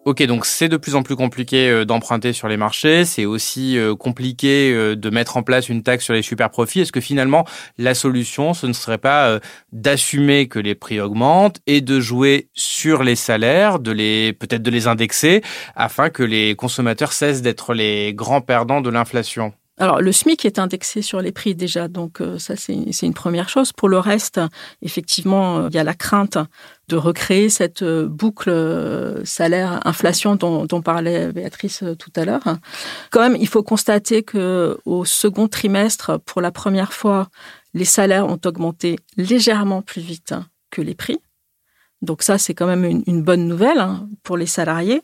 Ok, 0.09 0.23
donc 0.23 0.47
c'est 0.47 0.69
de 0.69 0.77
plus 0.77 0.95
en 0.95 1.03
plus 1.03 1.15
compliqué 1.15 1.69
euh, 1.69 1.85
d'emprunter 1.85 2.33
sur 2.33 2.47
les 2.47 2.57
marchés, 2.57 3.05
c'est 3.05 3.25
aussi 3.25 3.77
euh, 3.77 3.95
compliqué 3.95 4.73
euh, 4.73 4.95
de 4.95 5.09
mettre 5.11 5.37
en 5.37 5.43
place 5.43 5.69
une 5.69 5.83
taxe 5.83 6.03
sur 6.03 6.15
les 6.15 6.23
super 6.23 6.49
profits. 6.49 6.79
Est-ce 6.79 6.91
que 6.91 6.99
finalement 6.99 7.45
la 7.77 7.93
solution, 7.93 8.55
ce 8.55 8.65
ne 8.65 8.73
serait 8.73 8.97
pas 8.97 9.39
d'assumer 9.71 10.47
que 10.47 10.57
les 10.57 10.73
prix 10.73 10.99
augmentent 10.99 11.59
et 11.67 11.81
de 11.81 11.99
jouer 11.99 12.49
sur 12.55 13.03
les 13.03 13.15
salaires, 13.15 13.77
de 13.77 13.91
les 13.91 14.33
peut-être 14.33 14.63
de 14.63 14.71
les 14.71 14.87
indexer, 14.87 15.43
afin 15.75 16.09
que 16.09 16.23
les 16.23 16.55
consommateurs 16.55 17.13
cessent 17.13 17.43
d'être 17.43 17.75
les 17.75 18.15
grands 18.15 18.41
perdants 18.41 18.81
de 18.81 18.89
l'inflation? 18.89 19.53
Alors, 19.79 20.01
le 20.01 20.11
SMIC 20.11 20.45
est 20.45 20.59
indexé 20.59 21.01
sur 21.01 21.21
les 21.21 21.31
prix 21.31 21.55
déjà, 21.55 21.87
donc 21.87 22.21
ça, 22.37 22.55
c'est 22.55 22.73
une 23.01 23.13
première 23.13 23.47
chose. 23.47 23.71
Pour 23.71 23.87
le 23.87 23.97
reste, 23.97 24.41
effectivement, 24.81 25.67
il 25.67 25.73
y 25.73 25.79
a 25.79 25.83
la 25.83 25.93
crainte 25.93 26.37
de 26.89 26.97
recréer 26.97 27.49
cette 27.49 27.83
euh, 27.83 28.07
boucle 28.07 28.49
euh, 28.49 29.23
salaire-inflation 29.23 30.35
dont, 30.35 30.81
parlait 30.81 31.31
Béatrice 31.31 31.83
euh, 31.83 31.95
tout 31.95 32.11
à 32.15 32.25
l'heure. 32.25 32.43
Quand 33.11 33.21
même, 33.21 33.37
il 33.39 33.47
faut 33.47 33.63
constater 33.63 34.23
que 34.23 34.77
au 34.85 35.05
second 35.05 35.47
trimestre, 35.47 36.19
pour 36.25 36.41
la 36.41 36.51
première 36.51 36.91
fois, 36.91 37.29
les 37.73 37.85
salaires 37.85 38.27
ont 38.27 38.39
augmenté 38.43 38.97
légèrement 39.17 39.81
plus 39.81 40.01
vite 40.01 40.33
que 40.71 40.81
les 40.81 40.95
prix. 40.95 41.19
Donc 42.01 42.21
ça, 42.23 42.37
c'est 42.37 42.53
quand 42.53 42.67
même 42.67 42.85
une, 42.85 43.03
une 43.07 43.21
bonne 43.21 43.47
nouvelle 43.47 43.79
hein, 43.79 44.07
pour 44.23 44.37
les 44.37 44.45
salariés. 44.45 45.01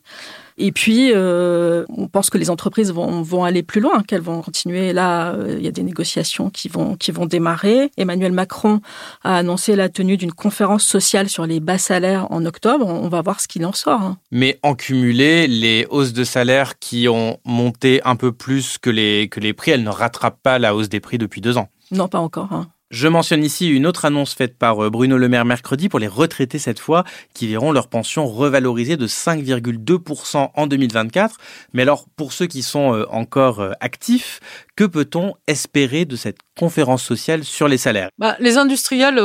Et 0.57 0.71
puis, 0.71 1.11
euh, 1.13 1.83
on 1.89 2.07
pense 2.07 2.29
que 2.29 2.37
les 2.37 2.49
entreprises 2.49 2.93
vont, 2.93 3.21
vont 3.21 3.43
aller 3.43 3.61
plus 3.61 3.81
loin, 3.81 4.03
qu'elles 4.03 4.21
vont 4.21 4.41
continuer. 4.41 4.93
Là, 4.93 5.33
euh, 5.33 5.55
il 5.57 5.65
y 5.65 5.67
a 5.67 5.71
des 5.71 5.83
négociations 5.83 6.49
qui 6.49 6.69
vont, 6.69 6.95
qui 6.95 7.11
vont 7.11 7.25
démarrer. 7.25 7.91
Emmanuel 7.97 8.31
Macron 8.31 8.79
a 9.23 9.35
annoncé 9.37 9.75
la 9.75 9.89
tenue 9.89 10.15
d'une 10.15 10.31
conférence 10.31 10.83
sociale 10.83 11.27
sur 11.27 11.45
les 11.45 11.59
bas 11.59 11.77
salaires 11.77 12.31
en 12.31 12.45
octobre. 12.45 12.87
On 12.87 13.09
va 13.09 13.21
voir 13.21 13.41
ce 13.41 13.49
qu'il 13.49 13.65
en 13.65 13.73
sort. 13.73 14.01
Hein. 14.01 14.17
Mais 14.31 14.57
en 14.63 14.75
cumulé, 14.75 15.47
les 15.47 15.85
hausses 15.89 16.13
de 16.13 16.23
salaire 16.23 16.79
qui 16.79 17.09
ont 17.09 17.37
monté 17.43 18.01
un 18.05 18.15
peu 18.15 18.31
plus 18.31 18.77
que 18.77 18.89
les, 18.89 19.27
que 19.27 19.41
les 19.41 19.51
prix, 19.51 19.71
elles 19.71 19.83
ne 19.83 19.89
rattrapent 19.89 20.41
pas 20.41 20.57
la 20.57 20.73
hausse 20.73 20.87
des 20.87 21.01
prix 21.01 21.17
depuis 21.17 21.41
deux 21.41 21.57
ans. 21.57 21.67
Non, 21.91 22.07
pas 22.07 22.19
encore. 22.19 22.53
Hein. 22.53 22.67
Je 22.95 23.09
mentionne 23.09 23.43
ici 23.43 23.67
une 23.67 23.87
autre 23.87 24.05
annonce 24.05 24.33
faite 24.33 24.57
par 24.57 24.81
euh, 24.81 24.89
Bruno 24.89 25.17
Le 25.17 25.27
Maire 25.27 25.43
mercredi 25.43 25.89
pour 25.89 25.99
les 25.99 26.07
retraités 26.07 26.59
cette 26.59 26.79
fois, 26.79 27.03
qui 27.33 27.45
verront 27.45 27.73
leur 27.73 27.89
pension 27.89 28.25
revalorisée 28.25 28.95
de 28.95 29.05
5,2% 29.05 30.51
en 30.55 30.65
2024. 30.67 31.35
Mais 31.73 31.81
alors, 31.81 32.05
pour 32.15 32.31
ceux 32.31 32.47
qui 32.47 32.61
sont 32.63 32.93
euh, 32.93 33.05
encore 33.09 33.59
euh, 33.59 33.71
actifs, 33.81 34.39
que 34.77 34.85
peut-on 34.85 35.33
espérer 35.45 36.05
de 36.05 36.15
cette 36.15 36.37
conférence 36.57 37.03
sociale 37.03 37.43
sur 37.43 37.67
les 37.67 37.77
salaires 37.77 38.09
bah, 38.17 38.35
Les 38.39 38.57
industriels, 38.57 39.19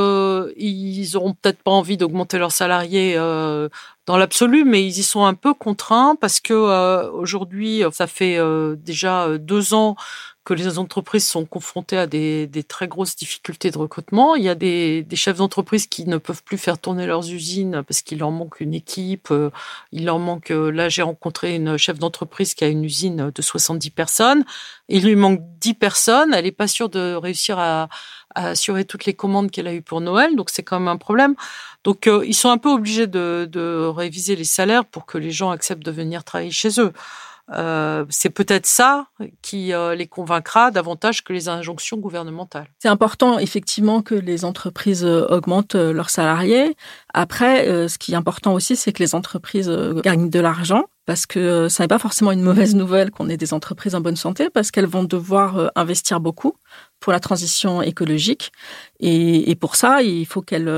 ils 0.56 1.16
auront 1.16 1.34
peut-être 1.34 1.62
pas 1.62 1.70
envie 1.70 1.96
d'augmenter 1.96 2.38
leurs 2.38 2.52
salariés 2.52 3.16
dans 4.06 4.16
l'absolu, 4.16 4.64
mais 4.64 4.84
ils 4.84 4.98
y 4.98 5.02
sont 5.02 5.24
un 5.24 5.34
peu 5.34 5.54
contraints 5.54 6.16
parce 6.20 6.40
que 6.40 7.10
aujourd'hui, 7.10 7.82
ça 7.92 8.06
fait 8.06 8.38
déjà 8.76 9.38
deux 9.38 9.74
ans 9.74 9.96
que 10.44 10.54
les 10.54 10.78
entreprises 10.78 11.26
sont 11.26 11.44
confrontées 11.44 11.98
à 11.98 12.06
des, 12.06 12.48
très 12.66 12.88
grosses 12.88 13.14
difficultés 13.14 13.70
de 13.70 13.78
recrutement. 13.78 14.34
Il 14.34 14.42
y 14.42 14.48
a 14.48 14.54
des, 14.54 15.06
chefs 15.14 15.36
d'entreprise 15.36 15.86
qui 15.86 16.06
ne 16.06 16.16
peuvent 16.16 16.42
plus 16.42 16.58
faire 16.58 16.78
tourner 16.78 17.06
leurs 17.06 17.30
usines 17.30 17.82
parce 17.86 18.02
qu'il 18.02 18.18
leur 18.18 18.30
manque 18.30 18.60
une 18.60 18.74
équipe. 18.74 19.28
Euh, 19.30 19.50
il 19.92 20.06
leur 20.06 20.18
manque. 20.18 20.50
Euh, 20.50 20.70
là, 20.70 20.88
j'ai 20.88 21.02
rencontré 21.02 21.54
une 21.54 21.76
chef 21.76 21.98
d'entreprise 21.98 22.54
qui 22.54 22.64
a 22.64 22.68
une 22.68 22.84
usine 22.84 23.30
de 23.34 23.42
70 23.42 23.90
personnes. 23.90 24.44
Il 24.90 25.04
lui 25.04 25.16
manque 25.16 25.40
10 25.60 25.74
personnes. 25.74 26.34
Elle 26.34 26.44
n'est 26.44 26.52
pas 26.52 26.68
sûre 26.68 26.88
de 26.88 27.14
réussir 27.14 27.58
à, 27.58 27.88
assurer 28.34 28.84
toutes 28.84 29.06
les 29.06 29.14
commandes 29.14 29.50
qu'elle 29.50 29.66
a 29.66 29.74
eues 29.74 29.82
pour 29.82 30.00
Noël. 30.00 30.36
Donc, 30.36 30.50
c'est 30.50 30.62
quand 30.62 30.78
même 30.78 30.88
un 30.88 30.96
problème. 30.96 31.34
Donc, 31.82 32.06
euh, 32.06 32.24
ils 32.24 32.34
sont 32.34 32.50
un 32.50 32.58
peu 32.58 32.68
obligés 32.68 33.08
de, 33.08 33.48
de 33.50 33.86
réviser 33.86 34.36
les 34.36 34.44
salaires 34.44 34.84
pour 34.84 35.04
que 35.06 35.18
les 35.18 35.32
gens 35.32 35.50
acceptent 35.50 35.84
de 35.84 35.90
venir 35.90 36.22
travailler 36.22 36.52
chez 36.52 36.80
eux. 36.80 36.92
Euh, 37.52 38.04
c'est 38.10 38.30
peut-être 38.30 38.66
ça 38.66 39.06
qui 39.42 39.72
euh, 39.72 39.94
les 39.94 40.06
convaincra 40.06 40.70
davantage 40.70 41.24
que 41.24 41.32
les 41.32 41.48
injonctions 41.48 41.96
gouvernementales. 41.96 42.68
C'est 42.78 42.88
important 42.88 43.38
effectivement 43.38 44.02
que 44.02 44.14
les 44.14 44.44
entreprises 44.44 45.04
euh, 45.04 45.26
augmentent 45.28 45.74
leurs 45.74 46.10
salariés. 46.10 46.76
Après, 47.12 47.88
ce 47.88 47.98
qui 47.98 48.12
est 48.12 48.16
important 48.16 48.54
aussi, 48.54 48.76
c'est 48.76 48.92
que 48.92 49.02
les 49.02 49.14
entreprises 49.14 49.70
gagnent 50.04 50.30
de 50.30 50.40
l'argent 50.40 50.84
parce 51.06 51.26
que 51.26 51.68
ça 51.68 51.84
n'est 51.84 51.88
pas 51.88 51.98
forcément 51.98 52.32
une 52.32 52.42
mauvaise 52.42 52.74
nouvelle 52.74 53.10
qu'on 53.10 53.28
ait 53.28 53.36
des 53.36 53.52
entreprises 53.54 53.94
en 53.94 54.00
bonne 54.00 54.16
santé 54.16 54.48
parce 54.50 54.70
qu'elles 54.70 54.86
vont 54.86 55.04
devoir 55.04 55.70
investir 55.74 56.20
beaucoup 56.20 56.54
pour 57.00 57.12
la 57.12 57.20
transition 57.20 57.82
écologique 57.82 58.52
et, 59.00 59.54
pour 59.56 59.76
ça, 59.76 60.02
il 60.02 60.26
faut 60.26 60.42
qu'elles 60.42 60.72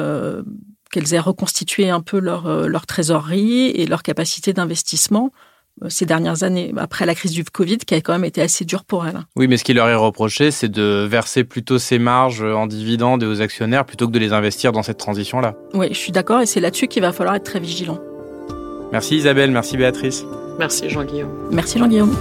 qu'elles 0.90 1.14
aient 1.14 1.20
reconstitué 1.20 1.88
un 1.88 2.00
peu 2.00 2.18
leur, 2.18 2.68
leur 2.68 2.86
trésorerie 2.86 3.68
et 3.68 3.86
leur 3.86 4.02
capacité 4.02 4.52
d'investissement 4.52 5.32
euh, 5.82 5.88
ces 5.88 6.04
dernières 6.04 6.42
années, 6.42 6.72
après 6.76 7.06
la 7.06 7.14
crise 7.14 7.32
du 7.32 7.44
Covid, 7.44 7.78
qui 7.78 7.94
a 7.94 8.00
quand 8.00 8.12
même 8.12 8.24
été 8.24 8.42
assez 8.42 8.64
dure 8.64 8.84
pour 8.84 9.06
elle. 9.06 9.20
Oui, 9.36 9.48
mais 9.48 9.56
ce 9.56 9.64
qui 9.64 9.72
leur 9.72 9.88
est 9.88 9.94
reproché, 9.94 10.50
c'est 10.50 10.68
de 10.68 11.06
verser 11.08 11.44
plutôt 11.44 11.78
ces 11.78 11.98
marges 11.98 12.42
en 12.42 12.66
dividendes 12.66 13.22
et 13.22 13.26
aux 13.26 13.40
actionnaires 13.40 13.84
plutôt 13.84 14.06
que 14.06 14.12
de 14.12 14.18
les 14.18 14.32
investir 14.32 14.72
dans 14.72 14.82
cette 14.82 14.98
transition-là. 14.98 15.54
Oui, 15.74 15.88
je 15.90 15.98
suis 15.98 16.12
d'accord, 16.12 16.40
et 16.40 16.46
c'est 16.46 16.60
là-dessus 16.60 16.88
qu'il 16.88 17.02
va 17.02 17.12
falloir 17.12 17.34
être 17.36 17.44
très 17.44 17.60
vigilant. 17.60 17.98
Merci 18.92 19.16
Isabelle, 19.16 19.50
merci 19.50 19.76
Béatrice. 19.76 20.24
Merci 20.58 20.90
Jean-Guillaume. 20.90 21.30
Merci 21.50 21.78
Jean-Guillaume. 21.78 22.14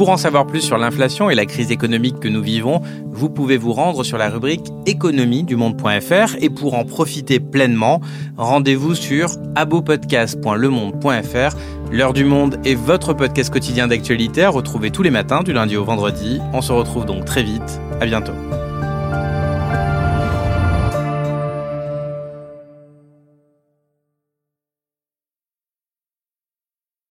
Pour 0.00 0.08
en 0.08 0.16
savoir 0.16 0.46
plus 0.46 0.62
sur 0.62 0.78
l'inflation 0.78 1.28
et 1.28 1.34
la 1.34 1.44
crise 1.44 1.70
économique 1.70 2.20
que 2.20 2.28
nous 2.28 2.40
vivons, 2.40 2.80
vous 3.10 3.28
pouvez 3.28 3.58
vous 3.58 3.74
rendre 3.74 4.02
sur 4.02 4.16
la 4.16 4.30
rubrique 4.30 4.64
économie 4.86 5.42
du 5.42 5.56
monde.fr 5.56 6.36
et 6.40 6.48
pour 6.48 6.72
en 6.72 6.86
profiter 6.86 7.38
pleinement, 7.38 8.00
rendez-vous 8.38 8.94
sur 8.94 9.28
abopodcast.lemonde.fr. 9.56 11.54
L'heure 11.92 12.12
du 12.12 12.24
monde 12.24 12.60
est 12.64 12.76
votre 12.76 13.14
podcast 13.14 13.52
quotidien 13.52 13.88
d'actualité 13.88 14.44
à 14.44 14.48
retrouver 14.48 14.92
tous 14.92 15.02
les 15.02 15.10
matins 15.10 15.42
du 15.42 15.52
lundi 15.52 15.76
au 15.76 15.84
vendredi. 15.84 16.38
On 16.52 16.62
se 16.62 16.70
retrouve 16.70 17.04
donc 17.04 17.24
très 17.24 17.42
vite. 17.42 17.80
À 18.00 18.06
bientôt. 18.06 18.32